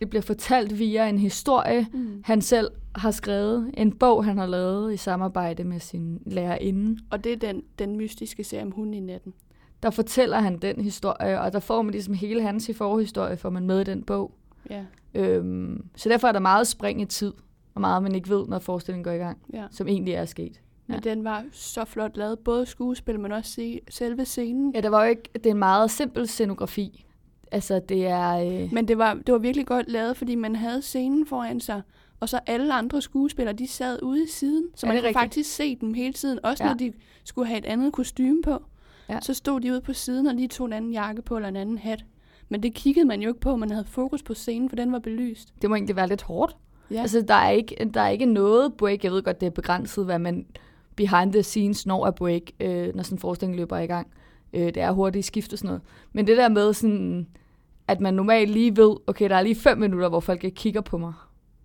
Det 0.00 0.10
bliver 0.10 0.22
fortalt 0.22 0.78
via 0.78 1.08
en 1.08 1.18
historie, 1.18 1.86
mm. 1.92 2.22
han 2.24 2.42
selv 2.42 2.70
har 2.94 3.10
skrevet. 3.10 3.70
En 3.74 3.92
bog, 3.92 4.24
han 4.24 4.38
har 4.38 4.46
lavet 4.46 4.94
i 4.94 4.96
samarbejde 4.96 5.64
med 5.64 5.80
sin 5.80 6.22
lærerinde. 6.26 7.00
Og 7.10 7.24
det 7.24 7.32
er 7.32 7.36
den, 7.36 7.62
den 7.78 7.96
mystiske 7.96 8.44
serie 8.44 8.62
om 8.62 8.70
hunden 8.70 8.94
i 8.94 9.00
natten. 9.00 9.34
Der 9.82 9.90
fortæller 9.90 10.40
han 10.40 10.58
den 10.58 10.80
historie, 10.80 11.40
og 11.40 11.52
der 11.52 11.60
får 11.60 11.82
man 11.82 11.92
ligesom 11.92 12.14
hele 12.14 12.42
hans 12.42 12.70
forhistorie, 12.74 13.36
får 13.36 13.50
man 13.50 13.66
med 13.66 13.80
i 13.80 13.84
den 13.84 14.02
bog. 14.02 14.32
Ja. 14.70 14.84
Øhm, 15.14 15.84
så 15.96 16.08
derfor 16.08 16.28
er 16.28 16.32
der 16.32 16.40
meget 16.40 16.66
spring 16.66 17.02
i 17.02 17.04
tid, 17.04 17.32
og 17.74 17.80
meget 17.80 18.02
man 18.02 18.14
ikke 18.14 18.28
ved, 18.28 18.46
når 18.46 18.58
forestillingen 18.58 19.04
går 19.04 19.10
i 19.10 19.18
gang, 19.18 19.38
ja. 19.52 19.66
som 19.70 19.88
egentlig 19.88 20.14
er 20.14 20.24
sket. 20.24 20.60
Ja. 20.88 20.94
Men 20.94 21.02
den 21.02 21.24
var 21.24 21.44
så 21.52 21.84
flot 21.84 22.16
lavet, 22.16 22.38
både 22.38 22.66
skuespil, 22.66 23.20
men 23.20 23.32
også 23.32 23.52
se, 23.52 23.80
selve 23.90 24.24
scenen. 24.24 24.72
Ja, 24.74 24.80
der 24.80 24.88
var 24.88 25.04
jo 25.04 25.10
ikke, 25.10 25.30
det 25.34 25.46
er 25.46 25.50
en 25.50 25.58
meget 25.58 25.90
simpel 25.90 26.28
scenografi. 26.28 27.04
Altså, 27.52 27.80
det 27.88 28.06
er... 28.06 28.62
Øh... 28.62 28.72
Men 28.72 28.88
det 28.88 28.98
var, 28.98 29.14
det 29.14 29.32
var 29.32 29.38
virkelig 29.38 29.66
godt 29.66 29.88
lavet, 29.88 30.16
fordi 30.16 30.34
man 30.34 30.56
havde 30.56 30.82
scenen 30.82 31.26
foran 31.26 31.60
sig, 31.60 31.82
og 32.20 32.28
så 32.28 32.40
alle 32.46 32.74
andre 32.74 33.02
skuespillere, 33.02 33.54
de 33.54 33.68
sad 33.68 34.02
ude 34.02 34.24
i 34.24 34.26
siden, 34.26 34.64
så 34.74 34.86
ja, 34.86 34.92
man 34.92 34.96
kunne 34.96 35.08
rigtigt. 35.08 35.22
faktisk 35.22 35.54
se 35.54 35.76
dem 35.76 35.94
hele 35.94 36.12
tiden, 36.12 36.38
også 36.42 36.64
ja. 36.64 36.70
når 36.70 36.76
de 36.76 36.92
skulle 37.24 37.48
have 37.48 37.58
et 37.58 37.66
andet 37.66 37.92
kostume 37.92 38.42
på. 38.42 38.62
Ja. 39.08 39.20
Så 39.20 39.34
stod 39.34 39.60
de 39.60 39.72
ude 39.72 39.80
på 39.80 39.92
siden 39.92 40.26
og 40.26 40.34
lige 40.34 40.48
tog 40.48 40.66
en 40.66 40.72
anden 40.72 40.92
jakke 40.92 41.22
på 41.22 41.36
eller 41.36 41.48
en 41.48 41.56
anden 41.56 41.78
hat. 41.78 42.04
Men 42.48 42.62
det 42.62 42.74
kiggede 42.74 43.06
man 43.06 43.22
jo 43.22 43.28
ikke 43.28 43.40
på, 43.40 43.56
man 43.56 43.70
havde 43.70 43.84
fokus 43.84 44.22
på 44.22 44.34
scenen, 44.34 44.68
for 44.68 44.76
den 44.76 44.92
var 44.92 44.98
belyst. 44.98 45.54
Det 45.62 45.70
må 45.70 45.76
egentlig 45.76 45.96
være 45.96 46.08
lidt 46.08 46.22
hårdt. 46.22 46.56
Ja. 46.90 47.00
Altså, 47.00 47.20
der 47.20 47.34
er, 47.34 47.50
ikke, 47.50 47.90
der 47.94 48.00
er 48.00 48.08
ikke 48.08 48.26
noget 48.26 48.74
break. 48.74 49.04
Jeg 49.04 49.12
ved 49.12 49.22
godt, 49.22 49.40
det 49.40 49.46
er 49.46 49.50
begrænset, 49.50 50.04
hvad 50.04 50.18
man 50.18 50.46
behind 50.96 51.32
the 51.32 51.42
scenes 51.42 51.86
når 51.86 52.06
at 52.06 52.14
break, 52.14 52.42
øh, 52.60 52.94
når 52.94 53.02
sådan 53.02 53.16
en 53.16 53.20
forestilling 53.20 53.56
løber 53.56 53.78
i 53.78 53.86
gang. 53.86 54.06
Øh, 54.52 54.66
det 54.66 54.76
er 54.76 54.90
hurtigt 54.90 55.26
skift 55.26 55.52
og 55.52 55.58
sådan 55.58 55.68
noget. 55.68 55.82
Men 56.12 56.26
det 56.26 56.36
der 56.36 56.48
med 56.48 56.72
sådan, 56.72 57.26
at 57.88 58.00
man 58.00 58.14
normalt 58.14 58.50
lige 58.50 58.76
ved, 58.76 58.96
okay, 59.06 59.28
der 59.28 59.36
er 59.36 59.42
lige 59.42 59.54
fem 59.54 59.78
minutter, 59.78 60.08
hvor 60.08 60.20
folk 60.20 60.44
ikke 60.44 60.54
kigger 60.54 60.80
på 60.80 60.98
mig. 60.98 61.12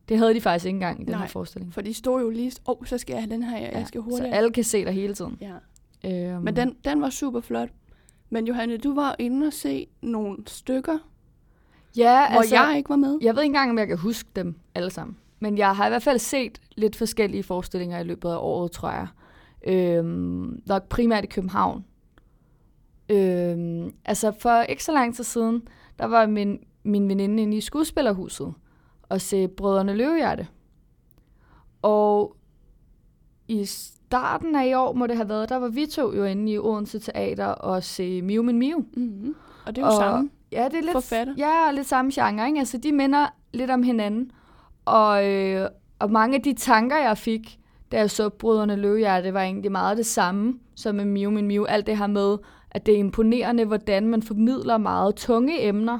Det 0.09 0.17
havde 0.17 0.33
de 0.33 0.41
faktisk 0.41 0.65
ikke 0.65 0.75
engang 0.75 1.01
i 1.01 1.03
den 1.03 1.11
Nej, 1.11 1.21
her 1.21 1.27
forestilling. 1.27 1.73
for 1.73 1.81
de 1.81 1.93
stod 1.93 2.21
jo 2.21 2.29
lige, 2.29 2.51
åh, 2.67 2.75
oh, 2.79 2.85
så 2.85 2.97
skal 2.97 3.13
jeg 3.13 3.21
have 3.21 3.31
den 3.31 3.43
her, 3.43 3.57
jeg 3.57 3.69
ja, 3.73 3.85
skal 3.85 4.01
hurtigt. 4.01 4.29
Så 4.29 4.35
alle 4.35 4.51
kan 4.51 4.63
se 4.63 4.85
dig 4.85 4.93
hele 4.93 5.13
tiden. 5.13 5.37
Ja. 5.41 6.33
Øhm. 6.33 6.43
Men 6.43 6.55
den, 6.55 6.75
den 6.85 7.01
var 7.01 7.09
super 7.09 7.41
flot. 7.41 7.69
Men 8.29 8.47
Johanne, 8.47 8.77
du 8.77 8.95
var 8.95 9.15
inde 9.19 9.47
og 9.47 9.53
se 9.53 9.87
nogle 10.01 10.37
stykker, 10.47 10.97
ja, 11.97 12.29
hvor 12.31 12.39
altså, 12.39 12.55
jeg 12.55 12.73
ikke 12.77 12.89
var 12.89 12.95
med. 12.95 13.17
Jeg 13.21 13.35
ved 13.35 13.41
ikke 13.41 13.49
engang, 13.49 13.71
om 13.71 13.77
jeg 13.77 13.87
kan 13.87 13.97
huske 13.97 14.29
dem 14.35 14.55
alle 14.75 14.89
sammen. 14.89 15.17
Men 15.39 15.57
jeg 15.57 15.75
har 15.75 15.85
i 15.85 15.89
hvert 15.89 16.03
fald 16.03 16.19
set 16.19 16.61
lidt 16.75 16.95
forskellige 16.95 17.43
forestillinger 17.43 17.99
i 17.99 18.03
løbet 18.03 18.29
af 18.29 18.37
året, 18.37 18.71
tror 18.71 18.89
jeg. 18.89 19.07
Øhm, 19.67 20.61
nok 20.65 20.87
primært 20.87 21.23
i 21.23 21.27
København. 21.27 21.85
Øhm, 23.09 23.93
altså 24.05 24.31
for 24.39 24.61
ikke 24.61 24.83
så 24.83 24.91
lang 24.91 25.15
tid 25.15 25.23
siden, 25.23 25.67
der 25.99 26.05
var 26.05 26.25
min, 26.25 26.59
min 26.83 27.09
veninde 27.09 27.43
inde 27.43 27.57
i 27.57 27.61
skuespillerhuset 27.61 28.53
og 29.09 29.21
se 29.21 29.47
Brødrene 29.47 29.93
Løvehjerte. 29.93 30.47
Og 31.81 32.35
i 33.47 33.65
starten 33.65 34.55
af 34.55 34.67
i 34.67 34.73
år, 34.73 34.93
må 34.93 35.07
det 35.07 35.15
have 35.15 35.29
været, 35.29 35.49
der 35.49 35.55
var 35.55 35.67
vi 35.67 35.85
to 35.85 36.13
jo 36.13 36.23
inde 36.23 36.51
i 36.51 36.57
Odense 36.59 36.99
Teater 36.99 37.45
og 37.45 37.83
se 37.83 38.21
Miu 38.21 38.43
Min 38.43 38.59
Miu. 38.59 38.85
Mm-hmm. 38.93 39.35
Og 39.65 39.75
det 39.75 39.81
er 39.81 39.85
jo 39.85 39.91
og, 39.91 39.97
samme 39.97 40.29
ja, 40.51 40.65
det 40.65 40.77
er 40.77 40.81
lidt, 40.81 40.91
forfatter. 40.91 41.33
Ja, 41.37 41.71
lidt 41.71 41.87
samme 41.87 42.11
genre. 42.13 42.47
Ikke? 42.47 42.59
Altså, 42.59 42.77
de 42.77 42.91
minder 42.91 43.27
lidt 43.53 43.71
om 43.71 43.83
hinanden. 43.83 44.31
Og, 44.85 45.29
øh, 45.29 45.69
og 45.99 46.11
mange 46.11 46.35
af 46.35 46.41
de 46.41 46.53
tanker, 46.53 46.97
jeg 46.97 47.17
fik, 47.17 47.59
da 47.91 47.97
jeg 47.97 48.11
så 48.11 48.29
Brødrene 48.29 48.75
Løvehjerte, 48.75 49.33
var 49.33 49.41
egentlig 49.41 49.71
meget 49.71 49.97
det 49.97 50.05
samme 50.05 50.59
som 50.75 50.95
med 50.95 51.05
Miu 51.05 51.29
Min 51.29 51.47
Miu. 51.47 51.65
Alt 51.65 51.87
det 51.87 51.97
her 51.97 52.07
med, 52.07 52.37
at 52.71 52.85
det 52.85 52.93
er 52.93 52.97
imponerende, 52.99 53.65
hvordan 53.65 54.07
man 54.07 54.23
formidler 54.23 54.77
meget 54.77 55.15
tunge 55.15 55.67
emner, 55.67 55.99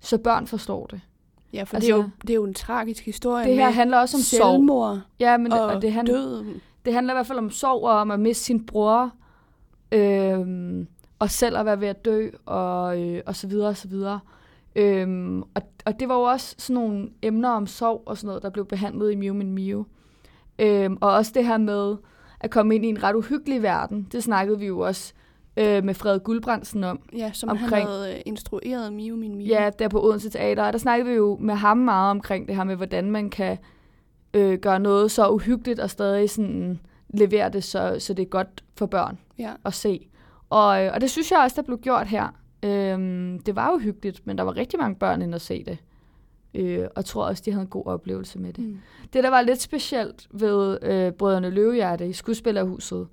så 0.00 0.18
børn 0.18 0.46
forstår 0.46 0.86
det. 0.86 1.00
Ja, 1.52 1.62
for 1.62 1.76
altså, 1.76 1.86
det, 1.86 1.92
er 1.92 1.96
jo, 1.96 2.02
altså, 2.02 2.16
det 2.22 2.30
er 2.30 2.34
jo 2.34 2.44
en 2.44 2.54
tragisk 2.54 3.04
historie 3.04 3.46
Det 3.46 3.54
her 3.54 3.70
handler 3.70 3.98
også 3.98 4.16
om 4.16 4.20
selvmord. 4.20 5.00
Ja, 5.20 5.36
men 5.36 5.52
og, 5.52 5.60
og 5.60 5.82
det, 5.82 5.92
handler, 5.92 6.14
døden. 6.14 6.60
Det 6.84 6.92
handler 6.94 7.12
i 7.12 7.16
hvert 7.16 7.26
fald 7.26 7.38
om 7.38 7.50
sorg 7.50 7.82
og 7.82 7.90
om 7.90 8.10
at 8.10 8.20
miste 8.20 8.44
sin 8.44 8.66
bror. 8.66 9.12
Øhm, 9.92 10.86
og 11.18 11.30
selv 11.30 11.56
at 11.56 11.66
være 11.66 11.80
ved 11.80 11.88
at 11.88 12.04
dø, 12.04 12.28
og, 12.46 13.02
øh, 13.02 13.22
og 13.26 13.36
så 13.36 13.46
videre, 13.46 13.68
og 13.68 13.76
så 13.76 13.88
videre. 13.88 14.20
Øhm, 14.76 15.42
og, 15.42 15.62
og 15.84 16.00
det 16.00 16.08
var 16.08 16.14
jo 16.14 16.22
også 16.22 16.54
sådan 16.58 16.74
nogle 16.74 17.08
emner 17.22 17.48
om 17.48 17.66
sorg 17.66 18.02
og 18.06 18.16
sådan 18.16 18.26
noget, 18.26 18.42
der 18.42 18.50
blev 18.50 18.66
behandlet 18.66 19.12
i 19.12 19.14
Mew 19.14 19.34
Min 19.34 19.52
Mew. 19.52 19.84
Øhm, 20.58 20.98
og 21.00 21.10
også 21.10 21.32
det 21.34 21.46
her 21.46 21.58
med 21.58 21.96
at 22.40 22.50
komme 22.50 22.74
ind 22.74 22.84
i 22.84 22.88
en 22.88 23.02
ret 23.02 23.14
uhyggelig 23.14 23.62
verden, 23.62 24.08
det 24.12 24.22
snakkede 24.22 24.58
vi 24.58 24.66
jo 24.66 24.78
også 24.78 25.12
øh, 25.56 25.84
med 25.84 25.94
Fred 25.94 26.20
Guldbrandsen 26.20 26.84
om. 26.84 27.00
Ja, 27.16 27.30
som 27.32 27.48
omkring, 27.48 27.86
han 27.86 27.86
havde 27.86 28.14
øh, 28.14 28.20
instrueret 28.26 28.92
Mew 28.92 29.16
Min 29.16 29.36
Mew. 29.36 29.46
Ja, 29.46 29.70
der 29.78 29.88
på 29.88 30.04
Odense 30.04 30.30
Teater. 30.30 30.62
Og 30.62 30.72
der 30.72 30.78
snakkede 30.78 31.08
vi 31.08 31.14
jo 31.14 31.36
med 31.40 31.54
ham 31.54 31.76
meget 31.76 32.10
omkring 32.10 32.48
det 32.48 32.56
her 32.56 32.64
med, 32.64 32.76
hvordan 32.76 33.10
man 33.10 33.30
kan 33.30 33.58
øh, 34.34 34.58
gøre 34.58 34.80
noget 34.80 35.10
så 35.10 35.28
uhyggeligt 35.28 35.80
og 35.80 35.90
stadig 35.90 36.30
sådan 36.30 36.80
levere 37.08 37.48
det, 37.48 37.64
så, 37.64 37.96
så 37.98 38.14
det 38.14 38.22
er 38.22 38.26
godt 38.26 38.64
for 38.74 38.86
børn 38.86 39.18
ja. 39.38 39.52
at 39.64 39.74
se. 39.74 40.08
Og, 40.50 40.84
øh, 40.84 40.90
og 40.94 41.00
det 41.00 41.10
synes 41.10 41.30
jeg 41.30 41.40
også, 41.40 41.56
der 41.56 41.66
blev 41.66 41.78
gjort 41.78 42.06
her. 42.06 42.34
Øhm, 42.62 43.38
det 43.38 43.56
var 43.56 43.70
jo 43.70 43.78
hyggeligt, 43.78 44.26
men 44.26 44.38
der 44.38 44.44
var 44.44 44.56
rigtig 44.56 44.78
mange 44.78 44.96
børn 44.96 45.22
inde 45.22 45.34
at 45.34 45.40
se 45.40 45.64
det. 45.64 45.78
Øh, 46.56 46.86
og 46.96 47.04
tror 47.04 47.24
også, 47.24 47.42
de 47.46 47.50
havde 47.50 47.62
en 47.62 47.68
god 47.68 47.86
oplevelse 47.86 48.38
med 48.38 48.52
det. 48.52 48.64
Mm. 48.64 48.78
Det, 49.12 49.24
der 49.24 49.30
var 49.30 49.42
lidt 49.42 49.60
specielt 49.60 50.28
ved 50.30 50.78
øh, 50.82 51.12
Brødrene 51.12 51.50
Løvehjerte 51.50 52.08
i 52.08 52.12
Skudspillerhuset, 52.12 53.08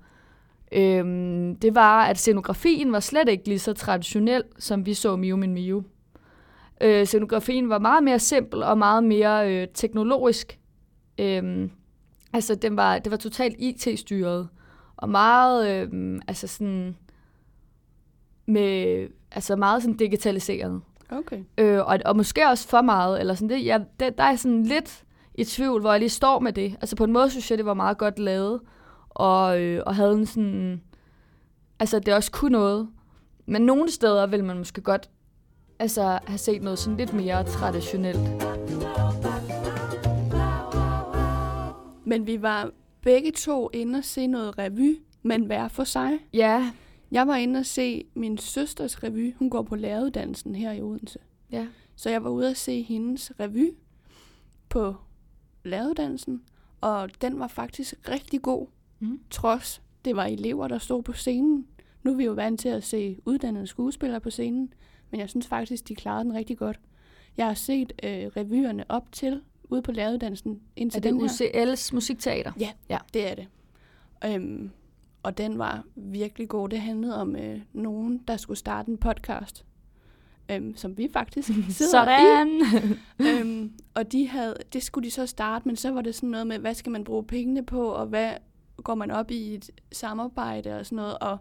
øh, 0.72 1.04
det 1.62 1.74
var, 1.74 2.04
at 2.04 2.18
scenografien 2.18 2.92
var 2.92 3.00
slet 3.00 3.28
ikke 3.28 3.48
lige 3.48 3.58
så 3.58 3.72
traditionel, 3.72 4.42
som 4.58 4.86
vi 4.86 4.94
så 4.94 5.16
Miu 5.16 5.36
Min 5.36 5.54
Miu. 5.54 5.84
Øh, 6.80 7.06
scenografien 7.06 7.68
var 7.68 7.78
meget 7.78 8.04
mere 8.04 8.18
simpel 8.18 8.62
og 8.62 8.78
meget 8.78 9.04
mere 9.04 9.52
øh, 9.52 9.68
teknologisk. 9.74 10.58
Øh, 11.18 11.68
altså, 12.32 12.54
den 12.54 12.76
var, 12.76 12.98
det 12.98 13.10
var 13.10 13.16
totalt 13.16 13.56
IT-styret. 13.58 14.48
Og 14.96 15.08
meget, 15.08 15.68
øh, 15.68 16.20
altså 16.28 16.46
sådan, 16.46 16.96
med, 18.46 19.08
altså 19.30 19.56
meget 19.56 19.82
sådan 19.82 19.96
digitaliseret. 19.96 20.80
Okay. 21.10 21.42
Øh, 21.58 21.86
og, 21.86 21.98
og 22.04 22.16
måske 22.16 22.48
også 22.48 22.68
for 22.68 22.82
meget, 22.82 23.20
eller 23.20 23.34
sådan 23.34 23.48
det. 23.48 23.64
Ja, 23.64 23.78
det, 24.00 24.18
der 24.18 24.24
er 24.24 24.36
sådan 24.36 24.62
lidt 24.62 25.04
i 25.34 25.44
tvivl, 25.44 25.80
hvor 25.80 25.90
jeg 25.90 26.00
lige 26.00 26.10
står 26.10 26.38
med 26.38 26.52
det. 26.52 26.76
Altså 26.80 26.96
på 26.96 27.04
en 27.04 27.12
måde 27.12 27.30
synes 27.30 27.50
jeg, 27.50 27.58
det 27.58 27.66
var 27.66 27.74
meget 27.74 27.98
godt 27.98 28.18
lavet, 28.18 28.60
og, 29.10 29.60
øh, 29.60 29.82
og 29.86 29.94
havde 29.94 30.12
en 30.12 30.26
sådan, 30.26 30.82
altså 31.78 31.98
det 31.98 32.14
også 32.14 32.30
kunne 32.30 32.52
noget. 32.52 32.88
Men 33.46 33.62
nogle 33.62 33.90
steder 33.90 34.26
vil 34.26 34.44
man 34.44 34.58
måske 34.58 34.80
godt 34.80 35.10
altså, 35.78 36.18
have 36.26 36.38
set 36.38 36.62
noget 36.62 36.78
sådan 36.78 36.96
lidt 36.96 37.12
mere 37.12 37.44
traditionelt. 37.44 38.44
Men 42.04 42.26
vi 42.26 42.42
var 42.42 42.70
begge 43.02 43.32
to 43.32 43.70
inde 43.72 43.98
og 43.98 44.04
se 44.04 44.26
noget 44.26 44.58
revy, 44.58 44.98
men 45.22 45.44
hver 45.44 45.68
for 45.68 45.84
sig. 45.84 46.10
Ja, 46.32 46.70
jeg 47.14 47.26
var 47.26 47.36
inde 47.36 47.58
og 47.58 47.66
se 47.66 48.04
min 48.14 48.38
søsters 48.38 49.02
revy. 49.02 49.34
Hun 49.34 49.50
går 49.50 49.62
på 49.62 49.76
læreruddannelsen 49.76 50.54
her 50.54 50.72
i 50.72 50.82
Odense. 50.82 51.18
Ja. 51.52 51.66
Så 51.96 52.10
jeg 52.10 52.24
var 52.24 52.30
ude 52.30 52.50
at 52.50 52.56
se 52.56 52.82
hendes 52.82 53.32
revy 53.40 53.70
på 54.68 54.94
læreruddannelsen, 55.64 56.42
og 56.80 57.10
den 57.22 57.38
var 57.38 57.48
faktisk 57.48 57.94
rigtig 58.08 58.42
god, 58.42 58.66
mm. 59.00 59.20
trods 59.30 59.82
det 60.04 60.16
var 60.16 60.24
elever, 60.24 60.68
der 60.68 60.78
stod 60.78 61.02
på 61.02 61.12
scenen. 61.12 61.66
Nu 62.02 62.12
er 62.12 62.16
vi 62.16 62.24
jo 62.24 62.32
vant 62.32 62.60
til 62.60 62.68
at 62.68 62.84
se 62.84 63.18
uddannede 63.24 63.66
skuespillere 63.66 64.20
på 64.20 64.30
scenen, 64.30 64.72
men 65.10 65.20
jeg 65.20 65.30
synes 65.30 65.46
faktisk, 65.46 65.88
de 65.88 65.94
klarede 65.94 66.24
den 66.24 66.34
rigtig 66.34 66.58
godt. 66.58 66.80
Jeg 67.36 67.46
har 67.46 67.54
set 67.54 67.92
øh, 68.02 68.26
revyerne 68.26 68.84
op 68.88 69.12
til 69.12 69.40
ude 69.64 69.82
på 69.82 69.92
læreruddannelsen 69.92 70.60
indtil 70.76 70.98
er 70.98 71.02
det 71.02 71.12
den 71.12 71.20
her. 71.20 71.74
UCL's 71.74 71.94
musikteater? 71.94 72.52
Ja, 72.60 72.70
ja, 72.88 72.98
det 73.14 73.30
er 73.30 73.34
det. 73.34 73.46
Øhm, 74.24 74.70
og 75.24 75.38
den 75.38 75.58
var 75.58 75.84
virkelig 75.96 76.48
god. 76.48 76.68
Det 76.68 76.80
handlede 76.80 77.20
om 77.20 77.36
øh, 77.36 77.60
nogen, 77.72 78.18
der 78.28 78.36
skulle 78.36 78.58
starte 78.58 78.90
en 78.90 78.98
podcast, 78.98 79.64
øhm, 80.50 80.76
som 80.76 80.98
vi 80.98 81.08
faktisk 81.12 81.48
sidder 81.78 81.90
sådan. 81.90 82.48
i. 83.18 83.22
øhm, 83.28 83.72
og 83.94 84.12
de 84.12 84.28
havde, 84.28 84.56
det 84.72 84.82
skulle 84.82 85.04
de 85.04 85.10
så 85.10 85.26
starte, 85.26 85.68
men 85.68 85.76
så 85.76 85.90
var 85.90 86.00
det 86.00 86.14
sådan 86.14 86.28
noget 86.28 86.46
med, 86.46 86.58
hvad 86.58 86.74
skal 86.74 86.92
man 86.92 87.04
bruge 87.04 87.24
pengene 87.24 87.66
på, 87.66 87.88
og 87.88 88.06
hvad 88.06 88.32
går 88.76 88.94
man 88.94 89.10
op 89.10 89.30
i 89.30 89.54
et 89.54 89.70
samarbejde 89.92 90.78
og 90.78 90.86
sådan 90.86 90.96
noget, 90.96 91.18
og 91.18 91.38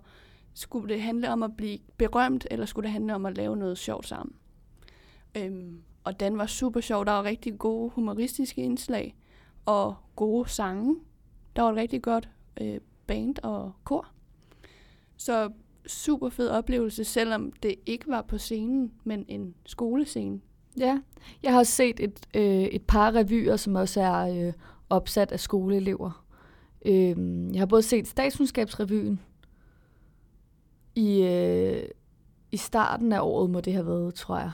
skulle 0.54 0.94
det 0.94 1.02
handle 1.02 1.30
om 1.32 1.44
at 1.44 1.58
blive 1.58 1.80
berømt, 1.98 2.48
eller 2.52 2.66
skulle 2.66 2.84
det 2.84 2.92
handle 2.94 3.16
om 3.16 3.26
at 3.26 3.38
lave 3.38 3.58
noget 3.58 3.78
sjovt 3.78 4.08
sammen? 4.08 4.36
Øhm, 5.38 5.82
og 6.04 6.20
den 6.20 6.38
var 6.38 6.46
super 6.46 6.80
sjov. 6.80 7.06
Der 7.06 7.12
var 7.12 7.24
rigtig 7.24 7.58
gode 7.58 7.90
humoristiske 7.90 8.62
indslag, 8.62 9.16
og 9.66 9.96
gode 10.16 10.50
sange. 10.50 10.96
Der 11.56 11.62
var 11.62 11.70
et 11.72 11.76
rigtig 11.76 12.02
godt 12.02 12.30
øh, 12.62 12.80
band 13.08 13.36
og 13.44 13.72
kor. 13.84 14.08
Så 15.18 15.50
super 15.88 16.30
fed 16.30 16.50
oplevelse, 16.50 17.04
selvom 17.04 17.52
det 17.64 17.76
ikke 17.86 18.08
var 18.08 18.22
på 18.22 18.38
scenen, 18.38 18.92
men 19.04 19.26
en 19.28 19.56
skolescene. 19.66 20.40
Ja, 20.78 21.00
jeg 21.44 21.54
har 21.54 21.64
set 21.64 22.00
et, 22.00 22.20
øh, 22.34 22.64
et 22.64 22.82
par 22.82 23.16
revyer, 23.16 23.56
som 23.56 23.76
også 23.76 24.02
er 24.02 24.48
øh, 24.48 24.54
opsat 24.90 25.32
af 25.32 25.40
skoleelever. 25.40 26.26
Øh, 26.86 27.16
jeg 27.54 27.62
har 27.62 27.66
både 27.66 27.82
set 27.82 28.08
statskundskabsrevyen 28.08 29.20
i, 30.96 31.22
øh, 31.22 31.84
i 32.52 32.58
starten 32.58 33.14
af 33.14 33.20
året, 33.22 33.50
må 33.50 33.62
det 33.62 33.74
have 33.74 33.86
været, 33.86 34.14
tror 34.14 34.38
jeg. 34.38 34.52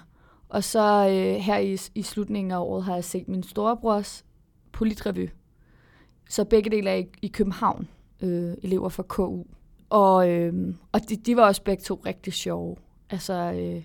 Og 0.50 0.64
så 0.64 1.08
øh, 1.10 1.36
her 1.36 1.58
i, 1.58 1.78
i 1.96 2.02
slutningen 2.02 2.52
af 2.52 2.60
året 2.60 2.84
har 2.84 2.94
jeg 2.94 3.04
set 3.04 3.28
min 3.28 3.44
storebrors 3.44 4.26
politrevy. 4.72 5.30
Så 6.30 6.44
begge 6.44 6.70
dele 6.70 6.90
er 6.90 6.96
i, 6.96 7.08
i 7.22 7.28
København 7.28 7.88
øh, 8.22 8.54
elever 8.64 8.90
fra 8.90 9.04
KU. 9.04 9.44
Og, 9.90 10.30
øh, 10.30 10.54
og 10.92 11.10
de, 11.10 11.16
de 11.16 11.36
var 11.36 11.44
også 11.48 11.64
begge 11.64 11.84
to 11.84 12.02
rigtig 12.06 12.34
sjove. 12.34 12.76
Altså, 13.10 13.34
øh, 13.34 13.84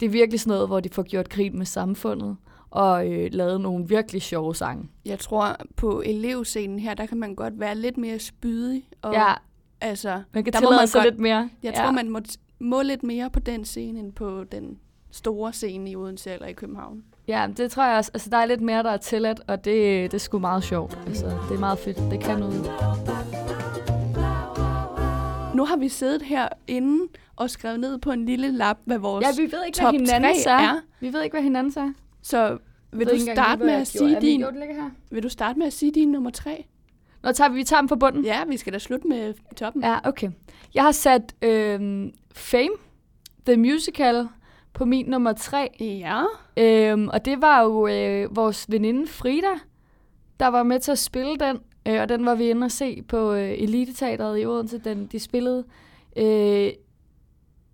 det 0.00 0.06
er 0.06 0.10
virkelig 0.10 0.40
sådan 0.40 0.50
noget, 0.50 0.68
hvor 0.68 0.80
de 0.80 0.88
får 0.88 1.02
gjort 1.02 1.28
grin 1.28 1.58
med 1.58 1.66
samfundet 1.66 2.36
og 2.70 3.12
øh, 3.12 3.28
lavet 3.32 3.60
nogle 3.60 3.88
virkelig 3.88 4.22
sjove 4.22 4.54
sange. 4.54 4.88
Jeg 5.04 5.18
tror, 5.18 5.56
på 5.76 6.02
elevscenen 6.06 6.78
her, 6.78 6.94
der 6.94 7.06
kan 7.06 7.18
man 7.18 7.34
godt 7.34 7.60
være 7.60 7.74
lidt 7.74 7.98
mere 7.98 8.18
spydig. 8.18 8.88
Og, 9.02 9.12
ja, 9.12 9.34
altså, 9.80 10.22
man 10.32 10.44
kan 10.44 10.52
tillade 10.52 10.86
sig 10.86 11.04
lidt 11.04 11.18
mere. 11.18 11.50
Jeg 11.62 11.74
ja. 11.76 11.82
tror, 11.82 11.90
man 11.90 12.10
må, 12.10 12.20
må 12.58 12.82
lidt 12.82 13.02
mere 13.02 13.30
på 13.30 13.40
den 13.40 13.64
scene, 13.64 14.00
end 14.00 14.12
på 14.12 14.44
den 14.44 14.78
store 15.10 15.52
scene 15.52 15.90
i 15.90 15.96
Odense 15.96 16.30
eller 16.30 16.46
i 16.46 16.52
København. 16.52 17.04
Ja, 17.28 17.48
det 17.56 17.70
tror 17.70 17.86
jeg 17.86 17.96
også. 17.96 18.10
Altså, 18.14 18.30
der 18.30 18.36
er 18.36 18.46
lidt 18.46 18.60
mere, 18.60 18.82
der 18.82 18.90
er 18.90 18.96
tilladt, 18.96 19.40
og 19.46 19.64
det, 19.64 20.10
det 20.10 20.14
er 20.14 20.18
sgu 20.18 20.38
meget 20.38 20.64
sjovt. 20.64 20.98
Altså, 21.06 21.26
det 21.26 21.54
er 21.54 21.60
meget 21.60 21.78
fedt. 21.78 21.96
Det 21.96 22.20
kan 22.20 22.38
noget. 22.38 22.70
Nu 25.60 25.66
har 25.66 25.76
vi 25.76 25.88
siddet 25.88 26.22
herinde 26.22 27.08
og 27.36 27.50
skrevet 27.50 27.80
ned 27.80 27.98
på 27.98 28.10
en 28.10 28.24
lille 28.24 28.52
lap, 28.52 28.78
hvad 28.84 28.98
vores 28.98 29.26
Ja, 29.26 29.42
vi 29.42 29.52
ved 29.52 29.64
ikke, 29.66 29.80
hvad 29.80 29.92
hinanden 29.92 30.24
er. 30.46 30.52
er. 30.52 30.80
Vi 31.00 31.12
ved 31.12 31.22
ikke, 31.22 31.34
hvad 31.34 31.42
hinanden 31.42 31.82
er. 31.82 31.92
Så 32.22 32.58
vil 32.92 33.06
du 33.06 33.18
starte 33.32 33.64
med 33.64 33.74
at 33.74 33.86
sige 33.86 34.20
din... 34.20 34.44
Vil 35.10 35.22
du 35.22 35.28
starte 35.28 35.58
med 35.58 35.66
at 35.66 35.72
sige 35.72 35.92
din 35.92 36.08
nummer 36.08 36.30
tre? 36.30 36.66
Nå, 37.22 37.32
tager 37.32 37.48
vi, 37.48 37.54
vi 37.54 37.64
tager 37.64 37.80
dem 37.80 37.88
på 37.88 37.96
bunden. 37.96 38.24
Ja, 38.24 38.44
vi 38.44 38.56
skal 38.56 38.72
da 38.72 38.78
slutte 38.78 39.08
med 39.08 39.34
toppen. 39.56 39.82
Ja, 39.82 39.98
okay. 40.04 40.30
Jeg 40.74 40.82
har 40.82 40.92
sat 40.92 41.34
øh, 41.42 42.08
Fame, 42.34 42.70
The 43.46 43.56
Musical, 43.56 44.28
på 44.72 44.84
min 44.84 45.06
nummer 45.06 45.32
tre. 45.32 45.68
Ja. 45.80 46.22
Øhm, 46.56 47.08
og 47.08 47.24
det 47.24 47.42
var 47.42 47.62
jo 47.62 47.86
øh, 47.86 48.36
vores 48.36 48.66
veninde 48.68 49.06
Frida, 49.06 49.54
der 50.40 50.46
var 50.46 50.62
med 50.62 50.80
til 50.80 50.92
at 50.92 50.98
spille 50.98 51.36
den. 51.36 51.58
Øh, 51.88 52.00
og 52.00 52.08
den 52.08 52.26
var 52.26 52.34
vi 52.34 52.50
inde 52.50 52.64
og 52.64 52.70
se 52.70 53.02
på 53.02 53.32
øh, 53.32 53.50
Elite-teateret 53.50 54.42
i 54.42 54.46
Odense. 54.46 54.78
Den, 54.78 55.06
de 55.06 55.18
spillede 55.18 55.64
øh, 56.16 56.70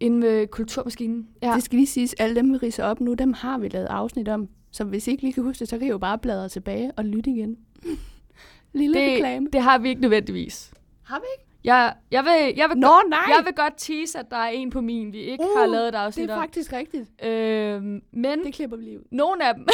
inde 0.00 0.26
ved 0.26 0.46
Kulturmaskinen. 0.46 1.28
Ja. 1.42 1.52
Det 1.54 1.62
skal 1.62 1.76
lige 1.76 1.86
siges, 1.86 2.14
alle 2.14 2.36
dem, 2.36 2.52
vi 2.52 2.56
riser 2.56 2.84
op 2.84 3.00
nu, 3.00 3.14
dem 3.14 3.32
har 3.32 3.58
vi 3.58 3.68
lavet 3.68 3.86
afsnit 3.86 4.28
om. 4.28 4.48
Så 4.70 4.84
hvis 4.84 5.08
I 5.08 5.10
ikke 5.10 5.22
lige 5.22 5.32
kan 5.32 5.42
huske 5.42 5.60
det, 5.60 5.68
så 5.68 5.78
kan 5.78 5.86
I 5.86 5.90
jo 5.90 5.98
bare 5.98 6.18
bladre 6.18 6.48
tilbage 6.48 6.92
og 6.96 7.04
lytte 7.04 7.30
igen. 7.30 7.56
Lille 8.72 9.00
det, 9.00 9.12
reklame. 9.12 9.48
Det 9.52 9.62
har 9.62 9.78
vi 9.78 9.88
ikke 9.88 10.00
nødvendigvis. 10.00 10.72
Har 11.02 11.18
vi 11.18 11.24
ikke? 11.38 11.46
Jeg, 11.64 11.94
jeg, 12.10 12.24
vil, 12.24 12.54
jeg, 12.56 12.68
vil 12.68 12.78
Nå, 12.78 12.88
godt, 12.88 13.10
nej. 13.10 13.18
jeg 13.36 13.42
vil 13.44 13.54
godt 13.54 13.74
tease, 13.76 14.18
at 14.18 14.30
der 14.30 14.36
er 14.36 14.48
en 14.48 14.70
på 14.70 14.80
min, 14.80 15.12
vi 15.12 15.18
ikke 15.18 15.44
uh, 15.44 15.58
har 15.58 15.66
lavet 15.66 15.88
et 15.88 15.94
afsnit 15.94 16.28
Det 16.28 16.34
er 16.34 16.40
faktisk 16.40 16.72
rigtigt. 16.72 17.24
Øhm, 17.24 18.02
men 18.12 18.44
det 18.44 18.54
klipper 18.54 18.76
vi 18.76 18.82
lige 18.82 18.98
ud. 18.98 19.04
Nogle 19.10 19.48
af 19.48 19.54
dem... 19.54 19.66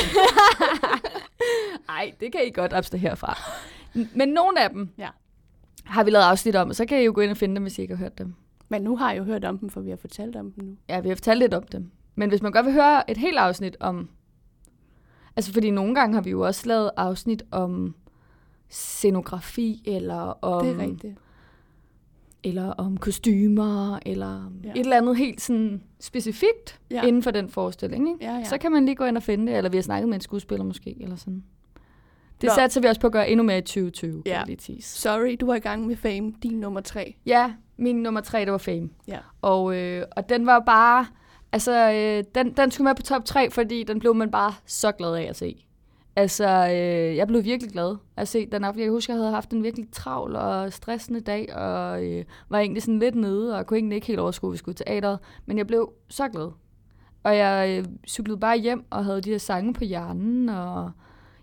Nej, 1.88 2.12
det 2.20 2.32
kan 2.32 2.40
I 2.46 2.50
godt 2.50 2.72
abstrahere 2.72 3.08
herfra. 3.08 3.38
Men 3.94 4.28
nogle 4.28 4.64
af 4.64 4.70
dem 4.70 4.88
ja. 4.98 5.08
har 5.84 6.04
vi 6.04 6.10
lavet 6.10 6.24
afsnit 6.24 6.56
om, 6.56 6.68
og 6.68 6.74
så 6.74 6.86
kan 6.86 7.00
I 7.00 7.04
jo 7.04 7.12
gå 7.14 7.20
ind 7.20 7.30
og 7.30 7.36
finde 7.36 7.54
dem, 7.54 7.62
hvis 7.62 7.78
I 7.78 7.82
ikke 7.82 7.96
har 7.96 8.04
hørt 8.04 8.18
dem. 8.18 8.34
Men 8.68 8.82
nu 8.82 8.96
har 8.96 9.10
jeg 9.10 9.18
jo 9.18 9.24
hørt 9.24 9.44
om 9.44 9.58
dem, 9.58 9.70
for 9.70 9.80
vi 9.80 9.90
har 9.90 9.96
fortalt 9.96 10.36
om 10.36 10.52
dem 10.52 10.64
nu. 10.64 10.76
Ja, 10.88 11.00
vi 11.00 11.08
har 11.08 11.16
fortalt 11.16 11.38
lidt 11.38 11.54
om 11.54 11.62
dem. 11.62 11.90
Men 12.14 12.28
hvis 12.28 12.42
man 12.42 12.52
godt 12.52 12.66
vil 12.66 12.74
høre 12.74 13.10
et 13.10 13.16
helt 13.16 13.38
afsnit 13.38 13.76
om... 13.80 14.08
Altså, 15.36 15.52
fordi 15.52 15.70
nogle 15.70 15.94
gange 15.94 16.14
har 16.14 16.22
vi 16.22 16.30
jo 16.30 16.40
også 16.40 16.68
lavet 16.68 16.90
afsnit 16.96 17.42
om 17.50 17.94
scenografi, 18.68 19.82
eller 19.86 20.38
om... 20.42 20.66
Det 20.66 20.74
er 20.74 20.78
rigtigt 20.78 21.18
eller 22.44 22.70
om 22.70 22.96
kostymer, 22.96 23.98
eller 24.06 24.52
ja. 24.64 24.70
et 24.70 24.80
eller 24.80 24.96
andet 24.96 25.16
helt 25.16 25.40
sådan 25.40 25.82
specifikt 26.00 26.80
ja. 26.90 27.02
inden 27.02 27.22
for 27.22 27.30
den 27.30 27.48
forestilling. 27.48 28.08
Ikke? 28.08 28.24
Ja, 28.24 28.36
ja. 28.36 28.44
Så 28.44 28.58
kan 28.58 28.72
man 28.72 28.84
lige 28.84 28.94
gå 28.94 29.04
ind 29.04 29.16
og 29.16 29.22
finde 29.22 29.46
det, 29.46 29.56
eller 29.56 29.70
vi 29.70 29.76
har 29.76 29.82
snakket 29.82 30.08
med 30.08 30.14
en 30.14 30.20
skuespiller 30.20 30.64
måske, 30.64 30.96
eller 31.00 31.16
sådan. 31.16 31.44
Det 32.42 32.48
Nå. 32.48 32.54
satser 32.54 32.80
vi 32.80 32.86
også 32.86 33.00
på 33.00 33.06
at 33.06 33.12
gøre 33.12 33.28
endnu 33.28 33.44
mere 33.44 33.58
i 33.58 33.60
2020. 33.60 34.22
Ja. 34.26 34.42
Lige 34.46 34.82
Sorry, 34.82 35.36
du 35.40 35.46
var 35.46 35.54
i 35.54 35.58
gang 35.58 35.86
med 35.86 35.96
Fame, 35.96 36.32
din 36.42 36.60
nummer 36.60 36.80
tre. 36.80 37.16
Ja, 37.26 37.52
min 37.76 37.96
nummer 37.96 38.20
tre, 38.20 38.40
det 38.40 38.52
var 38.52 38.58
Fame. 38.58 38.88
Ja. 39.08 39.18
Og, 39.42 39.76
øh, 39.76 40.04
og 40.16 40.28
den 40.28 40.46
var 40.46 40.60
bare... 40.60 41.06
Altså, 41.52 41.92
øh, 41.92 42.24
den, 42.34 42.52
den 42.52 42.70
skulle 42.70 42.84
med 42.84 42.94
på 42.94 43.02
top 43.02 43.24
3, 43.24 43.50
fordi 43.50 43.82
den 43.82 43.98
blev 43.98 44.14
man 44.14 44.30
bare 44.30 44.52
så 44.66 44.92
glad 44.92 45.14
af 45.14 45.22
at 45.22 45.36
se. 45.36 45.66
Altså, 46.16 46.44
øh, 46.70 47.16
jeg 47.16 47.26
blev 47.26 47.44
virkelig 47.44 47.72
glad 47.72 47.96
at 48.16 48.28
se 48.28 48.46
den 48.46 48.64
aften. 48.64 48.80
Jeg 48.80 48.86
kan 48.86 48.92
huske, 48.92 49.12
jeg 49.12 49.18
havde 49.18 49.30
haft 49.30 49.50
en 49.50 49.62
virkelig 49.62 49.86
travl 49.92 50.36
og 50.36 50.72
stressende 50.72 51.20
dag, 51.20 51.54
og 51.54 52.04
øh, 52.04 52.24
var 52.48 52.58
egentlig 52.58 52.82
sådan 52.82 52.98
lidt 52.98 53.14
nede, 53.14 53.58
og 53.58 53.66
kunne 53.66 53.78
egentlig 53.78 53.96
ikke 53.96 54.06
helt 54.06 54.20
overskue, 54.20 54.48
at 54.48 54.52
vi 54.52 54.58
skulle 54.58 54.74
teateret. 54.74 55.18
Men 55.46 55.58
jeg 55.58 55.66
blev 55.66 55.92
så 56.08 56.28
glad. 56.28 56.50
Og 57.22 57.36
jeg 57.36 57.78
øh, 57.78 57.84
cyklede 58.08 58.40
bare 58.40 58.58
hjem 58.58 58.84
og 58.90 59.04
havde 59.04 59.20
de 59.20 59.30
her 59.30 59.38
sange 59.38 59.74
på 59.74 59.84
hjernen, 59.84 60.48
og 60.48 60.90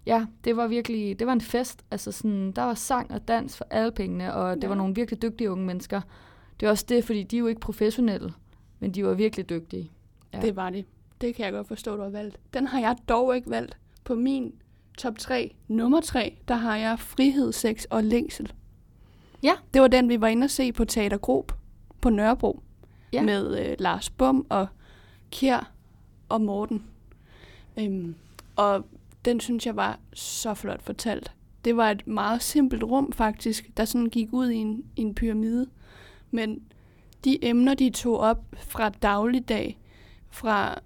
ja, 0.06 0.26
det 0.44 0.58
var 0.58 0.68
virkelig, 0.68 1.20
det 1.20 1.28
var 1.28 1.34
en 1.34 1.42
fest. 1.42 1.86
Altså 1.92 2.12
sådan, 2.12 2.52
der 2.52 2.62
var 2.62 2.74
sang 2.74 3.12
og 3.12 3.28
dans 3.28 3.58
for 3.58 3.66
alle 3.70 3.92
pengene, 3.92 4.34
og 4.34 4.56
det 4.56 4.64
ja. 4.64 4.68
var 4.68 4.76
nogle 4.76 4.96
virkelig 4.96 5.22
dygtige 5.22 5.52
unge 5.52 5.66
mennesker. 5.66 6.02
Det 6.60 6.66
er 6.66 6.70
også 6.70 6.86
det, 6.90 7.04
fordi 7.04 7.24
de 7.24 7.36
er 7.36 7.40
jo 7.40 7.48
ikke 7.48 7.62
professionelle, 7.62 8.34
men 8.80 8.92
de 8.92 9.06
var 9.06 9.14
virkelig 9.14 9.50
dygtige. 9.50 9.92
Ja. 10.34 10.42
Det 10.42 10.56
var 10.56 10.70
de. 10.70 10.84
Det 11.22 11.36
kan 11.36 11.46
jeg 11.46 11.54
godt 11.54 11.68
forstå, 11.68 11.96
du 11.96 12.02
har 12.02 12.10
valgt. 12.10 12.40
Den 12.54 12.68
har 12.68 12.80
jeg 12.80 12.96
dog 13.10 13.36
ikke 13.36 13.50
valgt. 13.50 13.78
På 14.04 14.16
min 14.16 14.54
top 14.98 15.18
3, 15.18 15.56
nummer 15.68 16.02
3, 16.02 16.38
der 16.48 16.56
har 16.56 16.78
jeg 16.78 17.00
frihed, 17.00 17.52
sex 17.52 17.86
og 17.90 18.04
længsel. 18.04 18.54
Ja. 19.44 19.54
Det 19.74 19.82
var 19.82 19.88
den, 19.88 20.10
vi 20.10 20.22
var 20.22 20.28
inde 20.28 20.44
og 20.44 20.50
se 20.50 20.72
på 20.72 20.86
Teater 20.86 21.18
Grob 21.18 21.52
på 22.02 22.10
Nørrebro. 22.10 22.64
Ja. 23.14 23.24
Med 23.24 23.60
øh, 23.60 23.76
Lars 23.80 24.10
Bum 24.10 24.46
og 24.50 24.68
Kjær 25.32 25.72
og 26.30 26.42
Morten. 26.42 26.84
Øhm, 27.80 28.16
og 28.56 28.86
den 29.26 29.40
synes 29.40 29.66
jeg 29.66 29.76
var 29.76 30.00
så 30.14 30.54
flot 30.54 30.82
fortalt. 30.82 31.32
Det 31.66 31.78
var 31.78 31.92
et 31.92 32.08
meget 32.08 32.42
simpelt 32.42 32.84
rum 32.84 33.12
faktisk, 33.12 33.70
der 33.78 33.86
sådan 33.86 34.10
gik 34.10 34.34
ud 34.34 34.50
i 34.50 34.56
en, 34.56 34.84
i 34.96 35.02
en 35.02 35.16
pyramide. 35.16 35.68
Men 36.32 36.62
de 37.24 37.46
emner, 37.46 37.74
de 37.74 37.90
tog 37.90 38.18
op 38.20 38.56
fra 38.58 38.90
dagligdag, 38.90 39.80
fra 40.30 40.80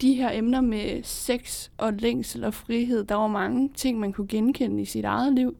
de 0.00 0.14
her 0.14 0.30
emner 0.32 0.60
med 0.60 1.02
sex 1.02 1.70
og 1.78 1.92
længsel 1.92 2.44
og 2.44 2.54
frihed, 2.54 3.04
der 3.04 3.14
var 3.14 3.26
mange 3.26 3.70
ting, 3.74 4.00
man 4.00 4.12
kunne 4.12 4.28
genkende 4.28 4.82
i 4.82 4.84
sit 4.84 5.04
eget 5.04 5.32
liv. 5.32 5.56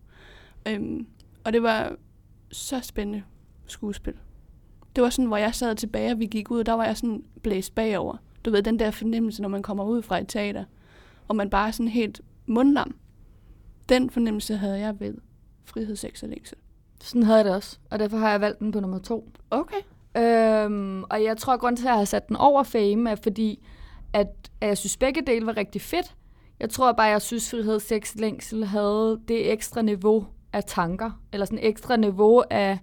Øhm, 0.68 1.06
og 1.44 1.52
det 1.52 1.62
var 1.62 1.96
så 2.52 2.80
spændende 2.80 3.22
skuespil. 3.66 4.14
Det 4.96 5.04
var 5.04 5.10
sådan, 5.10 5.26
hvor 5.26 5.36
jeg 5.36 5.54
sad 5.54 5.74
tilbage, 5.74 6.12
og 6.12 6.18
vi 6.18 6.26
gik 6.26 6.50
ud, 6.50 6.60
og 6.60 6.66
der 6.66 6.72
var 6.72 6.84
jeg 6.84 6.96
sådan 6.96 7.24
blæst 7.42 7.74
bagover. 7.74 8.16
Du 8.44 8.50
ved, 8.50 8.62
den 8.62 8.78
der 8.78 8.90
fornemmelse, 8.90 9.42
når 9.42 9.48
man 9.48 9.62
kommer 9.62 9.84
ud 9.84 10.02
fra 10.02 10.18
et 10.18 10.28
teater, 10.28 10.64
og 11.32 11.36
man 11.36 11.50
bare 11.50 11.68
er 11.68 11.72
sådan 11.72 11.88
helt 11.88 12.20
mundlam. 12.46 12.94
Den 13.88 14.10
fornemmelse 14.10 14.56
havde 14.56 14.78
jeg 14.78 15.00
ved 15.00 15.14
frihed, 15.64 15.96
sex 15.96 16.22
og 16.22 16.28
længsel. 16.28 16.56
Sådan 17.00 17.22
havde 17.22 17.36
jeg 17.36 17.44
det 17.44 17.54
også, 17.54 17.78
og 17.90 17.98
derfor 17.98 18.16
har 18.16 18.30
jeg 18.30 18.40
valgt 18.40 18.58
den 18.60 18.72
på 18.72 18.80
nummer 18.80 18.98
to. 18.98 19.32
Okay. 19.50 19.76
Øhm, 20.16 21.02
og 21.02 21.22
jeg 21.22 21.36
tror, 21.36 21.52
at 21.52 21.60
grunden 21.60 21.76
til, 21.76 21.84
at 21.84 21.90
jeg 21.90 21.98
har 21.98 22.04
sat 22.04 22.28
den 22.28 22.36
over 22.36 22.62
Fame, 22.62 23.10
er 23.10 23.14
fordi, 23.14 23.66
at, 24.12 24.26
at 24.60 24.68
jeg 24.68 24.78
synes, 24.78 24.96
begge 24.96 25.22
dele 25.26 25.46
var 25.46 25.56
rigtig 25.56 25.80
fedt. 25.80 26.14
Jeg 26.60 26.70
tror 26.70 26.92
bare, 26.92 27.06
jeg 27.06 27.22
synes, 27.22 27.50
frihed, 27.50 27.80
sex, 27.80 28.14
længsel 28.14 28.64
havde 28.64 29.20
det 29.28 29.52
ekstra 29.52 29.82
niveau 29.82 30.26
af 30.52 30.64
tanker, 30.64 31.10
eller 31.32 31.44
sådan 31.46 31.58
ekstra 31.62 31.96
niveau 31.96 32.42
af 32.50 32.78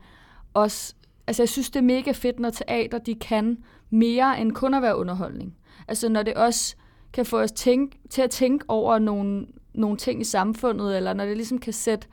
os. 0.54 0.96
Altså, 1.28 1.44
jeg 1.44 1.50
synes, 1.50 1.70
det 1.70 1.80
er 1.80 1.84
mega 1.84 2.12
fedt, 2.12 2.40
når 2.40 2.50
teater, 2.50 2.98
de 2.98 3.16
kan 3.16 3.58
mere 3.90 4.42
end 4.42 4.52
kun 4.52 4.74
at 4.74 4.82
være 4.82 4.98
underholdning. 4.98 5.56
Altså, 5.88 6.10
når 6.10 6.24
det 6.24 6.34
også 6.34 6.76
kan 7.14 7.26
få 7.26 7.40
os 7.42 7.52
tænke, 7.52 8.00
til 8.10 8.22
at 8.22 8.30
tænke 8.30 8.66
over 8.68 9.00
nogle, 9.00 9.48
nogle 9.74 9.98
ting 9.98 10.22
i 10.22 10.24
samfundet, 10.24 10.98
eller 10.98 11.14
når 11.14 11.26
det 11.26 11.38
ligesom 11.38 11.58
kan 11.58 11.74
sætte 11.74 12.08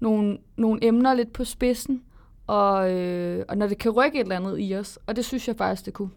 nogle, 0.00 0.38
nogle 0.56 0.84
emner 0.84 1.14
lidt 1.14 1.32
på 1.32 1.44
spidsen, 1.44 2.02
og, 2.46 2.92
øh, 2.92 3.44
og 3.48 3.58
når 3.58 3.66
det 3.66 3.78
kan 3.78 3.90
rykke 3.90 4.18
et 4.18 4.22
eller 4.22 4.36
andet 4.36 4.56
i 4.60 4.74
os. 4.74 4.98
Og 5.06 5.16
det 5.16 5.24
synes 5.24 5.48
jeg 5.48 5.56
faktisk, 5.56 5.86
det 5.86 5.94
kunne. 5.94 6.10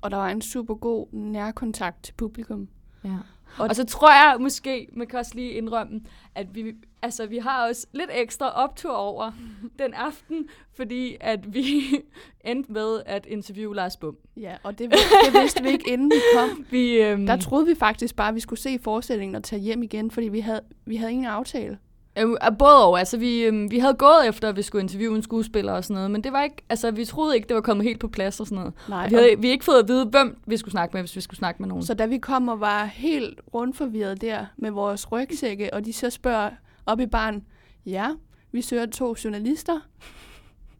Og 0.00 0.10
der 0.10 0.16
var 0.16 0.28
en 0.28 0.40
super 0.40 0.74
god 0.74 1.06
nærkontakt 1.12 2.02
til 2.02 2.12
publikum. 2.12 2.68
Ja. 3.04 3.16
Og, 3.58 3.68
og 3.68 3.76
så 3.76 3.84
tror 3.84 4.10
jeg 4.10 4.36
måske, 4.40 4.88
man 4.92 5.06
kan 5.06 5.18
også 5.18 5.32
lige 5.34 5.50
indrømme, 5.50 6.00
at 6.34 6.54
vi, 6.54 6.72
altså, 7.02 7.26
vi 7.26 7.38
har 7.38 7.68
også 7.68 7.86
lidt 7.92 8.10
ekstra 8.12 8.48
optur 8.48 8.92
over 8.92 9.32
den 9.78 9.94
aften, 9.94 10.48
fordi 10.76 11.16
at 11.20 11.54
vi 11.54 11.82
endte 12.44 12.72
med 12.72 13.02
at 13.06 13.26
interviewe 13.26 13.74
Lars 13.74 13.96
Bum. 13.96 14.16
Ja, 14.36 14.56
og 14.62 14.78
det, 14.78 14.90
det 15.24 15.40
vidste 15.40 15.62
vi 15.62 15.68
ikke, 15.68 15.90
inden 15.92 16.10
vi 16.10 16.20
kom. 16.38 16.66
Vi, 16.70 17.02
øhm, 17.02 17.26
Der 17.26 17.36
troede 17.36 17.66
vi 17.66 17.74
faktisk 17.74 18.16
bare, 18.16 18.28
at 18.28 18.34
vi 18.34 18.40
skulle 18.40 18.60
se 18.60 18.78
forestillingen 18.82 19.34
og 19.34 19.44
tage 19.44 19.62
hjem 19.62 19.82
igen, 19.82 20.10
fordi 20.10 20.28
vi 20.28 20.40
havde, 20.40 20.60
vi 20.86 20.96
havde 20.96 21.12
ingen 21.12 21.26
aftale. 21.26 21.78
Øh, 22.20 22.56
både 22.58 22.84
over. 22.86 22.98
Altså, 22.98 23.16
vi, 23.16 23.42
øh, 23.44 23.70
vi 23.70 23.78
havde 23.78 23.94
gået 23.94 24.28
efter, 24.28 24.48
at 24.48 24.56
vi 24.56 24.62
skulle 24.62 24.82
interviewe 24.82 25.16
en 25.16 25.22
skuespiller 25.22 25.72
og 25.72 25.84
sådan 25.84 25.94
noget, 25.94 26.10
men 26.10 26.24
det 26.24 26.32
var 26.32 26.42
ikke, 26.42 26.64
altså, 26.68 26.90
vi 26.90 27.04
troede 27.04 27.36
ikke, 27.36 27.48
det 27.48 27.54
var 27.54 27.60
kommet 27.60 27.84
helt 27.84 28.00
på 28.00 28.08
plads 28.08 28.40
og 28.40 28.46
sådan 28.46 28.58
noget. 28.58 28.74
Nej, 28.88 29.08
vi 29.08 29.14
havde 29.14 29.28
vi 29.28 29.46
havde 29.46 29.52
ikke 29.52 29.64
fået 29.64 29.78
at 29.78 29.88
vide, 29.88 30.04
hvem 30.04 30.38
vi 30.46 30.56
skulle 30.56 30.72
snakke 30.72 30.92
med, 30.92 31.02
hvis 31.02 31.16
vi 31.16 31.20
skulle 31.20 31.38
snakke 31.38 31.62
med 31.62 31.68
nogen. 31.68 31.84
Så 31.84 31.94
da 31.94 32.06
vi 32.06 32.18
kom 32.18 32.48
og 32.48 32.60
var 32.60 32.84
helt 32.84 33.40
rundforvirret 33.54 34.20
der 34.20 34.46
med 34.56 34.70
vores 34.70 35.12
rygsække, 35.12 35.74
og 35.74 35.84
de 35.84 35.92
så 35.92 36.10
spørger 36.10 36.50
op 36.86 37.00
i 37.00 37.06
barn, 37.06 37.42
ja, 37.86 38.08
vi 38.52 38.62
søger 38.62 38.86
to 38.86 39.14
journalister 39.24 39.80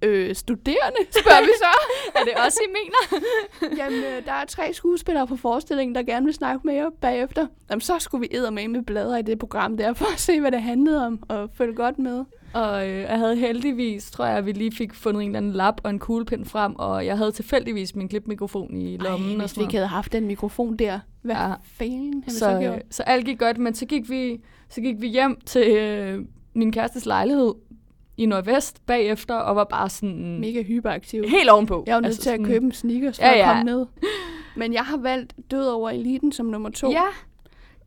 øh, 0.02 0.34
studerende, 0.34 0.98
spørger 1.20 1.42
vi 1.42 1.52
så. 1.58 1.88
er 2.14 2.24
det 2.24 2.32
også, 2.46 2.61
I 2.64 2.70
mener? 2.72 3.22
Jamen, 3.82 3.98
øh, 3.98 4.24
der 4.26 4.32
er 4.32 4.44
tre 4.44 4.72
skuespillere 4.72 5.26
på 5.26 5.37
forestillingen, 5.37 5.94
der 5.94 6.02
gerne 6.02 6.26
vil 6.26 6.34
snakke 6.34 6.66
med 6.66 6.74
jer 6.74 6.90
bagefter. 7.00 7.46
Jamen, 7.70 7.80
så 7.80 7.98
skulle 7.98 8.28
vi 8.30 8.50
med 8.50 8.68
med 8.68 8.82
bladre 8.82 9.18
i 9.18 9.22
det 9.22 9.38
program 9.38 9.76
der, 9.76 9.92
for 9.92 10.12
at 10.12 10.20
se, 10.20 10.40
hvad 10.40 10.52
det 10.52 10.62
handlede 10.62 11.06
om, 11.06 11.22
og 11.28 11.50
følge 11.54 11.74
godt 11.74 11.98
med. 11.98 12.24
Og 12.52 12.88
øh, 12.88 13.00
jeg 13.00 13.18
havde 13.18 13.37
heldigvis, 13.37 14.11
tror 14.11 14.26
jeg, 14.26 14.37
at 14.37 14.46
vi 14.46 14.52
lige 14.52 14.72
fik 14.72 14.94
fundet 14.94 15.22
en 15.22 15.28
eller 15.28 15.38
anden 15.38 15.52
lap 15.52 15.80
og 15.84 15.90
en 15.90 15.98
kuglepind 15.98 16.44
frem, 16.44 16.74
og 16.76 17.06
jeg 17.06 17.18
havde 17.18 17.32
tilfældigvis 17.32 17.94
min 17.94 18.08
klipmikrofon 18.08 18.76
i 18.76 18.96
lommen. 18.96 19.30
Ej, 19.30 19.37
hvis 19.37 19.56
vi 19.56 19.62
ikke 19.62 19.74
havde 19.74 19.87
haft 19.87 20.12
den 20.12 20.26
mikrofon 20.26 20.76
der, 20.76 21.00
hvad 21.22 21.37
ja. 21.37 21.52
fanden 21.62 22.24
så, 22.28 22.38
så, 22.38 22.58
gjort? 22.61 22.82
så 22.90 23.02
alt 23.02 23.24
gik 23.24 23.38
godt, 23.38 23.58
men 23.58 23.74
så 23.74 23.87
gik 23.87 24.11
vi, 24.11 24.40
så 24.68 24.80
gik 24.80 25.00
vi 25.00 25.08
hjem 25.08 25.40
til 25.46 25.76
øh, 25.76 26.24
min 26.54 26.72
kærestes 26.72 27.06
lejlighed, 27.06 27.54
i 28.18 28.26
Nordvest 28.26 28.87
bagefter, 28.87 29.35
og 29.35 29.57
var 29.57 29.64
bare 29.64 29.88
sådan... 29.88 30.40
Mega 30.40 30.62
hyperaktiv. 30.62 31.24
Helt 31.28 31.50
ovenpå. 31.50 31.85
Jeg 31.87 31.94
var 31.94 32.00
nødt 32.00 32.07
altså 32.07 32.22
til 32.22 32.31
at 32.31 32.40
købe 32.44 32.64
en 32.64 32.72
sneakers 32.72 33.18
for 33.18 33.26
ja, 33.26 33.33
ja. 33.33 33.38
at 33.38 33.46
komme 33.46 33.64
ned. 33.64 33.87
Men 34.57 34.72
jeg 34.72 34.85
har 34.85 34.96
valgt 34.96 35.35
Død 35.50 35.68
over 35.68 35.90
eliten 35.90 36.33
som 36.33 36.46
nummer 36.46 36.70
to. 36.70 36.90
Ja, 36.90 37.04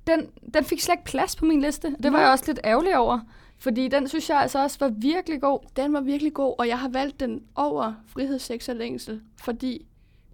den, 0.08 0.28
den 0.54 0.63
fik 0.63 0.82
slet 0.82 0.94
ikke 0.94 1.04
plads 1.04 1.36
på 1.36 1.46
min 1.46 1.62
liste. 1.62 1.96
Det 2.04 2.12
var 2.12 2.20
ja. 2.20 2.24
jeg 2.24 2.32
også 2.32 2.44
lidt 2.48 2.60
ærgerlig 2.63 2.98
over. 2.98 3.20
Fordi 3.60 3.88
den 3.88 4.08
synes 4.08 4.30
jeg 4.30 4.38
altså 4.38 4.63
også 4.63 4.78
var 4.80 4.89
virkelig 4.89 5.41
god. 5.41 5.60
Den 5.76 5.94
var 5.94 6.02
virkelig 6.02 6.34
god, 6.34 6.56
og 6.58 6.67
jeg 6.67 6.80
har 6.80 6.89
valgt 6.89 7.20
den 7.20 7.41
over 7.56 7.94
frihed, 8.08 8.39
sex 8.39 8.70
og 8.70 8.76
længsel, 8.76 9.22
fordi 9.44 9.86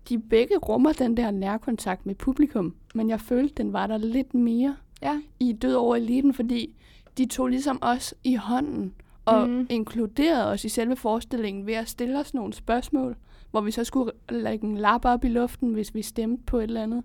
de 0.10 0.20
begge 0.20 0.58
rummer 0.58 0.94
den 0.94 1.18
der 1.18 1.32
nærkontakt 1.32 2.06
med 2.06 2.16
publikum. 2.16 2.76
Men 2.96 3.10
jeg 3.10 3.22
følte, 3.22 3.56
den 3.56 3.74
var 3.74 3.88
der 3.88 3.98
lidt 3.98 4.34
mere 4.34 4.76
ja. 5.02 5.22
i 5.40 5.54
Død 5.54 5.74
over 5.74 5.96
eliten, 5.96 6.34
fordi 6.34 6.76
de 7.18 7.26
tog 7.26 7.48
ligesom 7.48 7.80
os 7.82 8.14
i 8.24 8.36
hånden 8.36 8.94
og 9.28 9.50
mm. 9.50 9.68
inkluderede 9.70 10.52
os 10.52 10.66
i 10.66 10.70
selve 10.70 10.96
forestillingen 10.96 11.66
ved 11.66 11.74
at 11.74 11.90
stille 11.90 12.20
os 12.20 12.34
nogle 12.34 12.54
spørgsmål, 12.54 13.16
hvor 13.52 13.62
vi 13.62 13.72
så 13.72 13.84
skulle 13.84 14.12
lægge 14.30 14.68
en 14.68 14.78
lap 14.78 15.06
op 15.06 15.24
i 15.24 15.28
luften, 15.28 15.74
hvis 15.74 15.96
vi 15.96 16.02
stemte 16.02 16.44
på 16.44 16.58
et 16.58 16.64
eller 16.64 16.84
andet. 16.84 17.04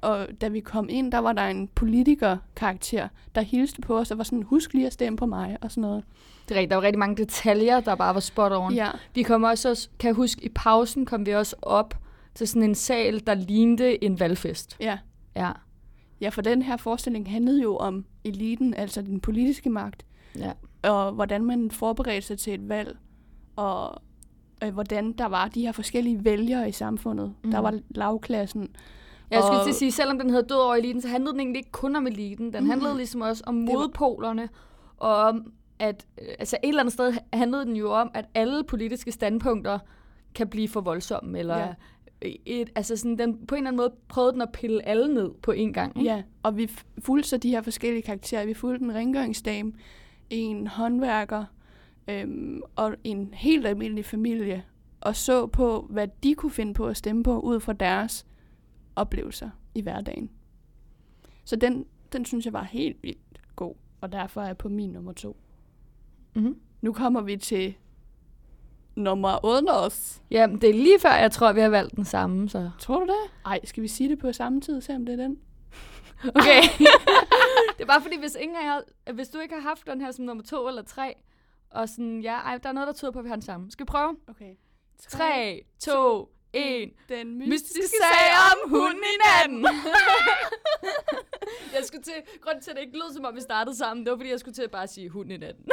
Og 0.00 0.26
da 0.40 0.48
vi 0.48 0.60
kom 0.60 0.88
ind, 0.90 1.12
der 1.12 1.18
var 1.18 1.32
der 1.32 1.42
en 1.42 1.68
politiker-karakter, 1.68 3.08
der 3.34 3.40
hilste 3.40 3.80
på 3.80 3.98
os 3.98 4.10
og 4.10 4.18
var 4.18 4.24
sådan, 4.24 4.42
husk 4.42 4.72
lige 4.72 4.86
at 4.86 4.92
stemme 4.92 5.16
på 5.16 5.26
mig 5.26 5.56
og 5.60 5.70
sådan 5.70 5.82
noget. 5.82 6.04
Det 6.48 6.54
er 6.54 6.58
rigtigt, 6.58 6.70
der 6.70 6.76
var 6.76 6.82
rigtig 6.82 6.98
mange 6.98 7.16
detaljer, 7.16 7.80
der 7.80 7.94
bare 7.94 8.14
var 8.14 8.20
spot 8.20 8.52
on. 8.52 8.74
Ja. 8.74 8.90
Vi 9.14 9.22
kom 9.22 9.42
også, 9.42 9.88
kan 9.98 10.08
jeg 10.08 10.14
huske, 10.14 10.44
i 10.44 10.48
pausen 10.48 11.06
kom 11.06 11.26
vi 11.26 11.30
også 11.30 11.56
op 11.62 11.98
til 12.34 12.48
sådan 12.48 12.62
en 12.62 12.74
sal, 12.74 13.26
der 13.26 13.34
lignede 13.34 14.04
en 14.04 14.20
valgfest. 14.20 14.76
Ja. 14.80 14.98
Ja. 15.36 15.52
Ja, 16.20 16.28
for 16.28 16.42
den 16.42 16.62
her 16.62 16.76
forestilling 16.76 17.30
handlede 17.30 17.62
jo 17.62 17.76
om 17.76 18.04
eliten, 18.24 18.74
altså 18.74 19.02
den 19.02 19.20
politiske 19.20 19.70
magt. 19.70 20.06
Ja 20.38 20.52
og 20.84 21.12
hvordan 21.12 21.44
man 21.44 21.70
forberedte 21.70 22.26
sig 22.26 22.38
til 22.38 22.54
et 22.54 22.68
valg, 22.68 22.96
og 23.56 24.02
øh, 24.64 24.74
hvordan 24.74 25.12
der 25.12 25.26
var 25.26 25.48
de 25.48 25.60
her 25.60 25.72
forskellige 25.72 26.24
vælgere 26.24 26.68
i 26.68 26.72
samfundet. 26.72 27.34
Mm. 27.44 27.50
Der 27.50 27.58
var 27.58 27.78
lavklassen. 27.88 28.68
Jeg 29.30 29.42
skulle 29.42 29.62
til 29.62 29.70
at 29.70 29.74
sige, 29.74 29.92
selvom 29.92 30.18
den 30.18 30.30
hed 30.30 30.42
Død 30.42 30.56
over 30.56 30.74
eliten, 30.74 31.02
så 31.02 31.08
handlede 31.08 31.32
den 31.32 31.40
egentlig 31.40 31.58
ikke 31.58 31.70
kun 31.70 31.96
om 31.96 32.06
eliten. 32.06 32.52
Den 32.52 32.64
mm. 32.64 32.70
handlede 32.70 32.96
ligesom 32.96 33.20
også 33.20 33.42
om 33.46 33.54
modpolerne, 33.54 34.48
og 34.96 35.16
om, 35.16 35.52
at 35.78 36.06
øh, 36.22 36.28
altså 36.38 36.56
et 36.62 36.68
eller 36.68 36.80
andet 36.80 36.92
sted 36.92 37.14
handlede 37.32 37.64
den 37.64 37.76
jo 37.76 37.92
om, 37.92 38.10
at 38.14 38.24
alle 38.34 38.64
politiske 38.64 39.12
standpunkter 39.12 39.78
kan 40.34 40.48
blive 40.48 40.68
for 40.68 40.80
voldsomme, 40.80 41.38
eller 41.38 41.58
ja. 41.58 41.74
et, 42.46 42.70
altså 42.74 42.96
sådan, 42.96 43.18
den, 43.18 43.46
på 43.46 43.54
en 43.54 43.58
eller 43.58 43.70
anden 43.70 43.76
måde 43.76 43.92
prøvede 44.08 44.32
den 44.32 44.42
at 44.42 44.52
pille 44.52 44.88
alle 44.88 45.14
ned 45.14 45.30
på 45.42 45.50
en 45.50 45.72
gang. 45.72 45.98
Ikke? 45.98 46.10
Ja, 46.10 46.22
og 46.42 46.56
vi 46.56 46.70
fulgte 46.98 47.28
så 47.28 47.36
de 47.36 47.50
her 47.50 47.62
forskellige 47.62 48.02
karakterer. 48.02 48.46
Vi 48.46 48.54
fulgte 48.54 48.84
en 48.84 48.94
rengøringsdame, 48.94 49.72
en 50.30 50.66
håndværker 50.66 51.44
øhm, 52.08 52.62
og 52.76 52.96
en 53.04 53.34
helt 53.34 53.66
almindelig 53.66 54.04
familie, 54.04 54.64
og 55.00 55.16
så 55.16 55.46
på, 55.46 55.86
hvad 55.90 56.08
de 56.22 56.34
kunne 56.34 56.52
finde 56.52 56.74
på 56.74 56.86
at 56.86 56.96
stemme 56.96 57.22
på, 57.22 57.40
ud 57.40 57.60
fra 57.60 57.72
deres 57.72 58.26
oplevelser 58.96 59.50
i 59.74 59.80
hverdagen. 59.80 60.30
Så 61.44 61.56
den, 61.56 61.86
den 62.12 62.24
synes 62.24 62.44
jeg 62.44 62.52
var 62.52 62.62
helt 62.62 63.02
vildt 63.02 63.40
god 63.56 63.74
og 64.04 64.12
derfor 64.12 64.40
er 64.40 64.46
jeg 64.46 64.56
på 64.56 64.68
min 64.68 64.90
nummer 64.90 65.12
to. 65.12 65.36
Mm-hmm. 66.34 66.56
Nu 66.82 66.92
kommer 66.92 67.20
vi 67.20 67.36
til 67.36 67.74
nummer 68.96 69.44
8 69.44 69.72
også. 69.72 70.20
Jamen, 70.30 70.60
det 70.60 70.70
er 70.70 70.74
lige 70.74 71.00
før, 71.00 71.14
jeg 71.14 71.32
tror, 71.32 71.52
vi 71.52 71.60
har 71.60 71.68
valgt 71.68 71.96
den 71.96 72.04
samme, 72.04 72.48
så... 72.48 72.70
Tror 72.78 73.00
du 73.00 73.06
det? 73.06 73.30
Ej, 73.46 73.60
skal 73.64 73.82
vi 73.82 73.88
sige 73.88 74.08
det 74.08 74.18
på 74.18 74.32
samme 74.32 74.60
tid, 74.60 74.80
se 74.80 74.94
om 74.94 75.06
det 75.06 75.12
er 75.12 75.16
den? 75.16 75.38
Okay. 76.34 76.62
det 77.76 77.82
er 77.82 77.86
bare 77.86 78.02
fordi, 78.02 78.18
hvis, 78.18 78.36
ingen 78.40 78.56
af 78.56 78.64
jer, 78.64 79.12
hvis 79.12 79.28
du 79.28 79.38
ikke 79.38 79.54
har 79.54 79.62
haft 79.62 79.86
den 79.86 80.00
her 80.00 80.10
som 80.10 80.24
nummer 80.24 80.44
to 80.44 80.68
eller 80.68 80.82
tre, 80.82 81.14
og 81.70 81.88
sådan, 81.88 82.20
ja, 82.20 82.34
ej, 82.34 82.58
der 82.58 82.68
er 82.68 82.72
noget, 82.72 82.86
der 82.86 82.92
tyder 82.92 83.10
på, 83.10 83.18
at 83.18 83.24
vi 83.24 83.28
har 83.28 83.36
den 83.36 83.42
samme. 83.42 83.70
Skal 83.70 83.84
vi 83.84 83.86
prøve? 83.86 84.16
Okay. 84.28 84.54
3, 85.08 85.64
2, 85.80 86.28
1. 86.52 86.90
Den 87.08 87.38
mystiske, 87.38 87.50
Mystiske 87.50 87.96
sag 88.00 88.30
om 88.52 88.70
hunden 88.70 89.02
i 89.02 89.16
natten. 89.24 89.64
jeg 91.74 91.84
skulle 91.84 92.02
til, 92.02 92.12
grund 92.40 92.60
til, 92.60 92.70
at 92.70 92.76
det 92.76 92.82
ikke 92.82 92.98
lød, 92.98 93.14
som 93.14 93.24
om 93.24 93.34
vi 93.34 93.40
startede 93.40 93.76
sammen, 93.76 94.06
det 94.06 94.10
var, 94.10 94.16
fordi 94.18 94.30
jeg 94.30 94.40
skulle 94.40 94.54
til 94.54 94.62
at 94.62 94.70
bare 94.70 94.86
sige 94.86 95.08
hunden 95.08 95.32
i 95.32 95.36
natten. 95.36 95.64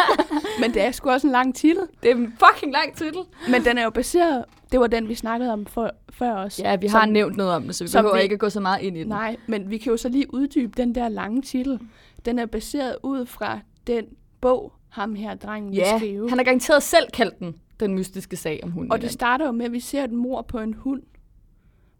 Men 0.60 0.74
det 0.74 0.82
er 0.82 0.90
sgu 0.90 1.10
også 1.10 1.26
en 1.26 1.32
lang 1.32 1.54
titel. 1.54 1.88
det 2.02 2.10
er 2.10 2.14
en 2.14 2.38
fucking 2.38 2.72
lang 2.72 2.96
titel. 2.96 3.20
Men 3.50 3.64
den 3.64 3.78
er 3.78 3.84
jo 3.84 3.90
baseret... 3.90 4.44
Det 4.76 4.80
var 4.80 4.86
den, 4.86 5.08
vi 5.08 5.14
snakkede 5.14 5.52
om 5.52 5.66
for, 5.66 5.90
før 6.10 6.34
os. 6.34 6.60
Ja, 6.60 6.76
vi 6.76 6.88
Som- 6.88 6.98
har 7.00 7.06
nævnt 7.06 7.36
noget 7.36 7.52
om 7.52 7.62
det, 7.62 7.74
så 7.74 7.84
vi 7.84 7.88
som 7.88 8.02
behøver 8.02 8.16
vi- 8.16 8.22
ikke 8.22 8.32
at 8.32 8.38
gå 8.38 8.48
så 8.48 8.60
meget 8.60 8.82
ind 8.82 8.96
i 8.96 9.00
den. 9.00 9.08
Nej, 9.08 9.36
men 9.48 9.70
vi 9.70 9.78
kan 9.78 9.90
jo 9.90 9.96
så 9.96 10.08
lige 10.08 10.34
uddybe 10.34 10.72
den 10.76 10.94
der 10.94 11.08
lange 11.08 11.42
titel. 11.42 11.80
Den 12.24 12.38
er 12.38 12.46
baseret 12.46 12.96
ud 13.02 13.26
fra 13.26 13.60
den 13.86 14.04
bog, 14.40 14.72
ham 14.88 15.14
her 15.14 15.34
drengen 15.34 15.74
Ja, 15.74 15.98
skrive. 15.98 16.28
han 16.28 16.38
har 16.38 16.44
garanteret 16.44 16.82
selv 16.82 17.04
kaldt 17.12 17.38
den, 17.38 17.54
den 17.80 17.94
mystiske 17.94 18.36
sag 18.36 18.60
om 18.62 18.70
hunden 18.72 18.92
Og 18.92 19.00
det 19.02 19.10
starter 19.10 19.46
jo 19.46 19.52
med, 19.52 19.64
at 19.66 19.72
vi 19.72 19.80
ser 19.80 20.04
et 20.04 20.12
mor 20.12 20.42
på 20.42 20.58
en 20.58 20.74
hund. 20.74 21.02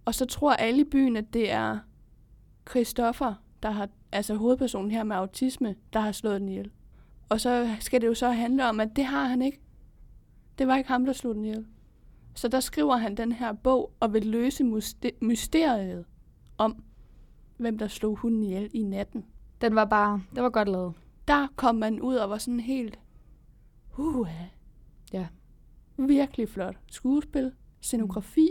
Og 0.04 0.14
så 0.14 0.26
tror 0.26 0.52
alle 0.52 0.80
i 0.80 0.84
byen, 0.84 1.16
at 1.16 1.24
det 1.32 1.52
er 1.52 1.78
Christoffer, 2.70 3.34
der 3.62 3.70
har, 3.70 3.88
altså 4.12 4.34
hovedpersonen 4.34 4.90
her 4.90 5.04
med 5.04 5.16
autisme, 5.16 5.74
der 5.92 6.00
har 6.00 6.12
slået 6.12 6.40
den 6.40 6.48
ihjel. 6.48 6.70
Og 7.28 7.40
så 7.40 7.70
skal 7.80 8.00
det 8.00 8.06
jo 8.06 8.14
så 8.14 8.30
handle 8.30 8.68
om, 8.68 8.80
at 8.80 8.88
det 8.96 9.04
har 9.04 9.24
han 9.24 9.42
ikke. 9.42 9.60
Det 10.58 10.66
var 10.66 10.76
ikke 10.76 10.88
ham, 10.88 11.06
der 11.06 11.12
slog 11.12 11.34
den 11.34 11.44
ihjel. 11.44 11.66
Så 12.37 12.49
der 12.49 12.61
skriver 12.61 12.96
han 12.96 13.14
den 13.16 13.33
her 13.33 13.53
bog 13.53 13.92
og 14.01 14.12
vil 14.12 14.27
løse 14.27 14.64
myste- 14.64 15.18
mysteriet 15.20 16.05
om, 16.59 16.85
hvem 17.57 17.79
der 17.79 17.88
slog 17.88 18.16
hunden 18.16 18.42
ihjel 18.42 18.70
i 18.75 18.83
natten. 18.83 19.25
Den 19.61 19.75
var 19.75 19.85
bare, 19.85 20.22
det 20.35 20.42
var 20.42 20.51
godt 20.51 20.68
lavet. 20.68 20.92
Der 21.29 21.46
kom 21.57 21.75
man 21.75 22.01
ud 22.01 22.14
og 22.14 22.31
var 22.31 22.38
sådan 22.38 22.61
helt, 22.61 22.99
uh, 23.99 24.29
Ja. 25.12 25.27
virkelig 25.96 26.49
flot. 26.49 26.77
Skuespil, 26.90 27.53
scenografi. 27.81 28.49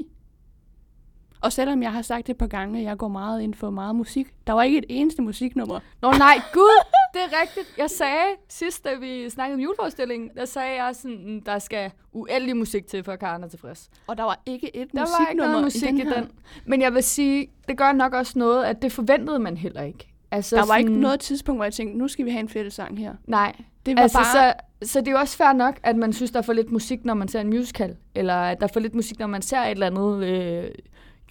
Og 1.41 1.51
selvom 1.53 1.83
jeg 1.83 1.93
har 1.93 2.01
sagt 2.01 2.27
det 2.27 2.33
et 2.33 2.37
par 2.37 2.47
gange, 2.47 2.79
at 2.79 2.85
jeg 2.85 2.97
går 2.97 3.07
meget 3.07 3.41
ind 3.41 3.53
for 3.53 3.69
meget 3.69 3.95
musik, 3.95 4.33
der 4.47 4.53
var 4.53 4.63
ikke 4.63 4.77
et 4.77 4.85
eneste 4.89 5.21
musiknummer. 5.21 5.79
Nå 6.01 6.11
nej, 6.11 6.35
gud, 6.53 6.85
det 7.15 7.21
er 7.33 7.41
rigtigt. 7.41 7.77
Jeg 7.77 7.89
sagde 7.89 8.25
sidst, 8.49 8.83
da 8.85 8.89
vi 8.99 9.29
snakkede 9.29 9.55
om 9.55 9.59
juleforestillingen, 9.61 10.29
der 10.37 10.45
sagde 10.45 10.83
jeg 10.83 10.95
sådan, 10.95 11.41
der 11.45 11.59
skal 11.59 11.91
uendelig 12.13 12.57
musik 12.57 12.87
til, 12.87 13.03
for 13.03 13.11
at 13.11 13.19
Karen 13.19 13.43
er 13.43 13.47
tilfreds. 13.47 13.89
Og 14.07 14.17
der 14.17 14.23
var 14.23 14.41
ikke 14.45 14.75
et 14.75 14.87
Der 14.93 14.99
var 14.99 15.05
musiknummer 15.05 15.29
ikke 15.29 15.51
noget 15.51 15.63
musik 15.63 15.83
i 15.83 15.87
den, 15.91 15.97
i 15.97 16.03
her. 16.03 16.13
den. 16.13 16.29
Men 16.65 16.81
jeg 16.81 16.93
vil 16.93 17.03
sige, 17.03 17.47
det 17.67 17.77
gør 17.77 17.91
nok 17.91 18.13
også 18.13 18.39
noget, 18.39 18.63
at 18.63 18.81
det 18.81 18.91
forventede 18.91 19.39
man 19.39 19.57
heller 19.57 19.81
ikke. 19.81 20.07
Altså 20.31 20.55
Der 20.55 20.65
var 20.65 20.75
ikke 20.77 20.93
noget 20.99 21.19
tidspunkt, 21.19 21.57
hvor 21.57 21.63
jeg 21.65 21.73
tænkte, 21.73 21.97
nu 21.97 22.07
skal 22.07 22.25
vi 22.25 22.29
have 22.31 22.39
en 22.39 22.49
fællesang 22.49 22.99
her. 22.99 23.13
Nej, 23.27 23.55
Det 23.85 23.95
var 23.95 24.01
altså, 24.01 24.17
bare... 24.17 24.53
så, 24.81 24.87
så 24.91 24.99
det 24.99 25.07
er 25.07 25.11
jo 25.11 25.17
også 25.17 25.37
fair 25.37 25.53
nok, 25.53 25.79
at 25.83 25.95
man 25.95 26.13
synes, 26.13 26.31
der 26.31 26.37
er 26.39 26.43
for 26.43 26.53
lidt 26.53 26.71
musik, 26.71 27.05
når 27.05 27.13
man 27.13 27.27
ser 27.27 27.41
en 27.41 27.49
musical. 27.49 27.95
Eller 28.15 28.33
at 28.35 28.59
der 28.59 28.67
er 28.67 28.71
for 28.73 28.79
lidt 28.79 28.95
musik, 28.95 29.19
når 29.19 29.27
man 29.27 29.41
ser 29.41 29.59
et 29.59 29.71
eller 29.71 29.87
andet 29.87 30.23
øh, 30.25 30.63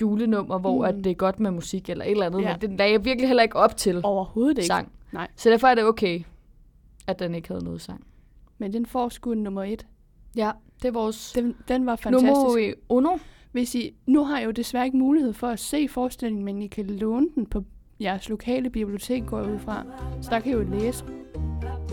julenummer, 0.00 0.58
hvor 0.58 0.72
Mm. 0.72 0.78
mm. 0.78 0.98
at 0.98 1.04
det 1.04 1.10
er 1.10 1.14
godt 1.14 1.40
med 1.40 1.50
musik 1.50 1.88
eller 1.90 2.04
et 2.04 2.10
eller 2.10 2.26
andet. 2.26 2.42
Ja. 2.42 2.56
Men 2.60 2.60
det 2.70 2.78
lagde 2.78 2.92
jeg 2.92 3.04
virkelig 3.04 3.28
heller 3.28 3.42
ikke 3.42 3.56
op 3.56 3.76
til 3.76 4.00
Overhovedet 4.04 4.58
ikke. 4.58 4.66
sang. 4.66 4.92
Nej. 5.14 5.28
Så 5.36 5.50
derfor 5.50 5.68
er 5.68 5.74
det 5.74 5.84
okay, 5.84 6.20
at 7.06 7.18
den 7.18 7.34
ikke 7.34 7.48
havde 7.48 7.64
noget 7.64 7.80
sang. 7.80 8.04
Men 8.58 8.72
den 8.72 8.86
får 8.86 9.08
sgu 9.08 9.34
nummer 9.34 9.62
et. 9.64 9.86
Ja, 10.36 10.50
det 10.82 10.88
er 10.88 10.92
vores 10.92 11.32
Den, 11.32 11.56
den 11.68 11.86
var 11.86 11.96
fantastisk. 11.96 12.32
nummer 12.32 12.72
uno. 12.88 13.16
Hvis 13.52 13.74
I, 13.74 13.94
nu 14.06 14.24
har 14.24 14.38
jeg 14.38 14.46
jo 14.46 14.50
desværre 14.50 14.84
ikke 14.84 14.96
mulighed 14.96 15.32
for 15.32 15.46
at 15.48 15.58
se 15.60 15.88
forestillingen, 15.88 16.44
men 16.44 16.62
I 16.62 16.66
kan 16.66 16.86
låne 16.86 17.26
den 17.34 17.46
på 17.46 17.64
jeres 18.00 18.28
lokale 18.28 18.70
bibliotek, 18.70 19.26
går 19.26 19.38
jeg 19.42 19.52
ud 19.54 19.58
fra. 19.58 19.82
Så 20.22 20.30
der 20.30 20.40
kan 20.40 20.52
I 20.52 20.54
jo 20.54 20.62
læse 20.62 21.04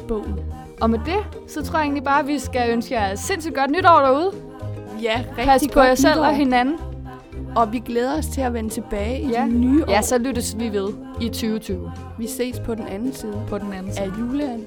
bogen. 0.08 0.40
Og 0.82 0.90
med 0.90 1.00
det, 1.06 1.50
så 1.50 1.64
tror 1.64 1.80
jeg 1.80 1.84
egentlig 1.86 2.04
bare, 2.04 2.20
at 2.20 2.28
vi 2.28 2.40
skal 2.40 2.72
ønske 2.72 2.94
jer 2.96 3.16
sindssygt 3.16 3.56
godt 3.56 3.72
nytår 3.72 4.00
derude. 4.00 4.32
Ja, 5.02 5.18
rigtig 5.28 5.46
Pas 5.46 5.68
på 5.68 5.74
godt 5.74 5.88
jer 5.88 5.96
selv 5.96 6.14
nytår. 6.16 6.26
og 6.26 6.36
hinanden. 6.36 6.78
Og 7.56 7.74
vi 7.74 7.80
glæder 7.80 8.18
os 8.18 8.28
til 8.28 8.42
at 8.42 8.54
vende 8.54 8.70
tilbage 8.70 9.22
i 9.22 9.30
Ja. 9.30 9.42
det 9.46 9.54
nye 9.54 9.84
år. 9.86 9.92
Ja, 9.92 10.02
så 10.02 10.18
lyttes 10.18 10.60
vi 10.60 10.70
ved 10.74 10.90
i 11.22 11.28
2020 11.30 11.92
Vi 12.18 12.28
ses 12.28 12.60
på 12.60 12.76
den 12.76 12.88
anden 12.88 13.14
side 13.14 13.42
på 13.48 13.58
den 13.58 13.74
anden 13.74 13.90
af 13.90 13.96
side. 13.96 14.14
juleand 14.20 14.66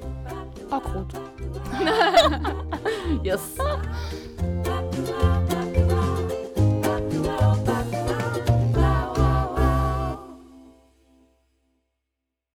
og 0.70 0.83
krudt. 0.83 1.16
Yes. 3.27 3.57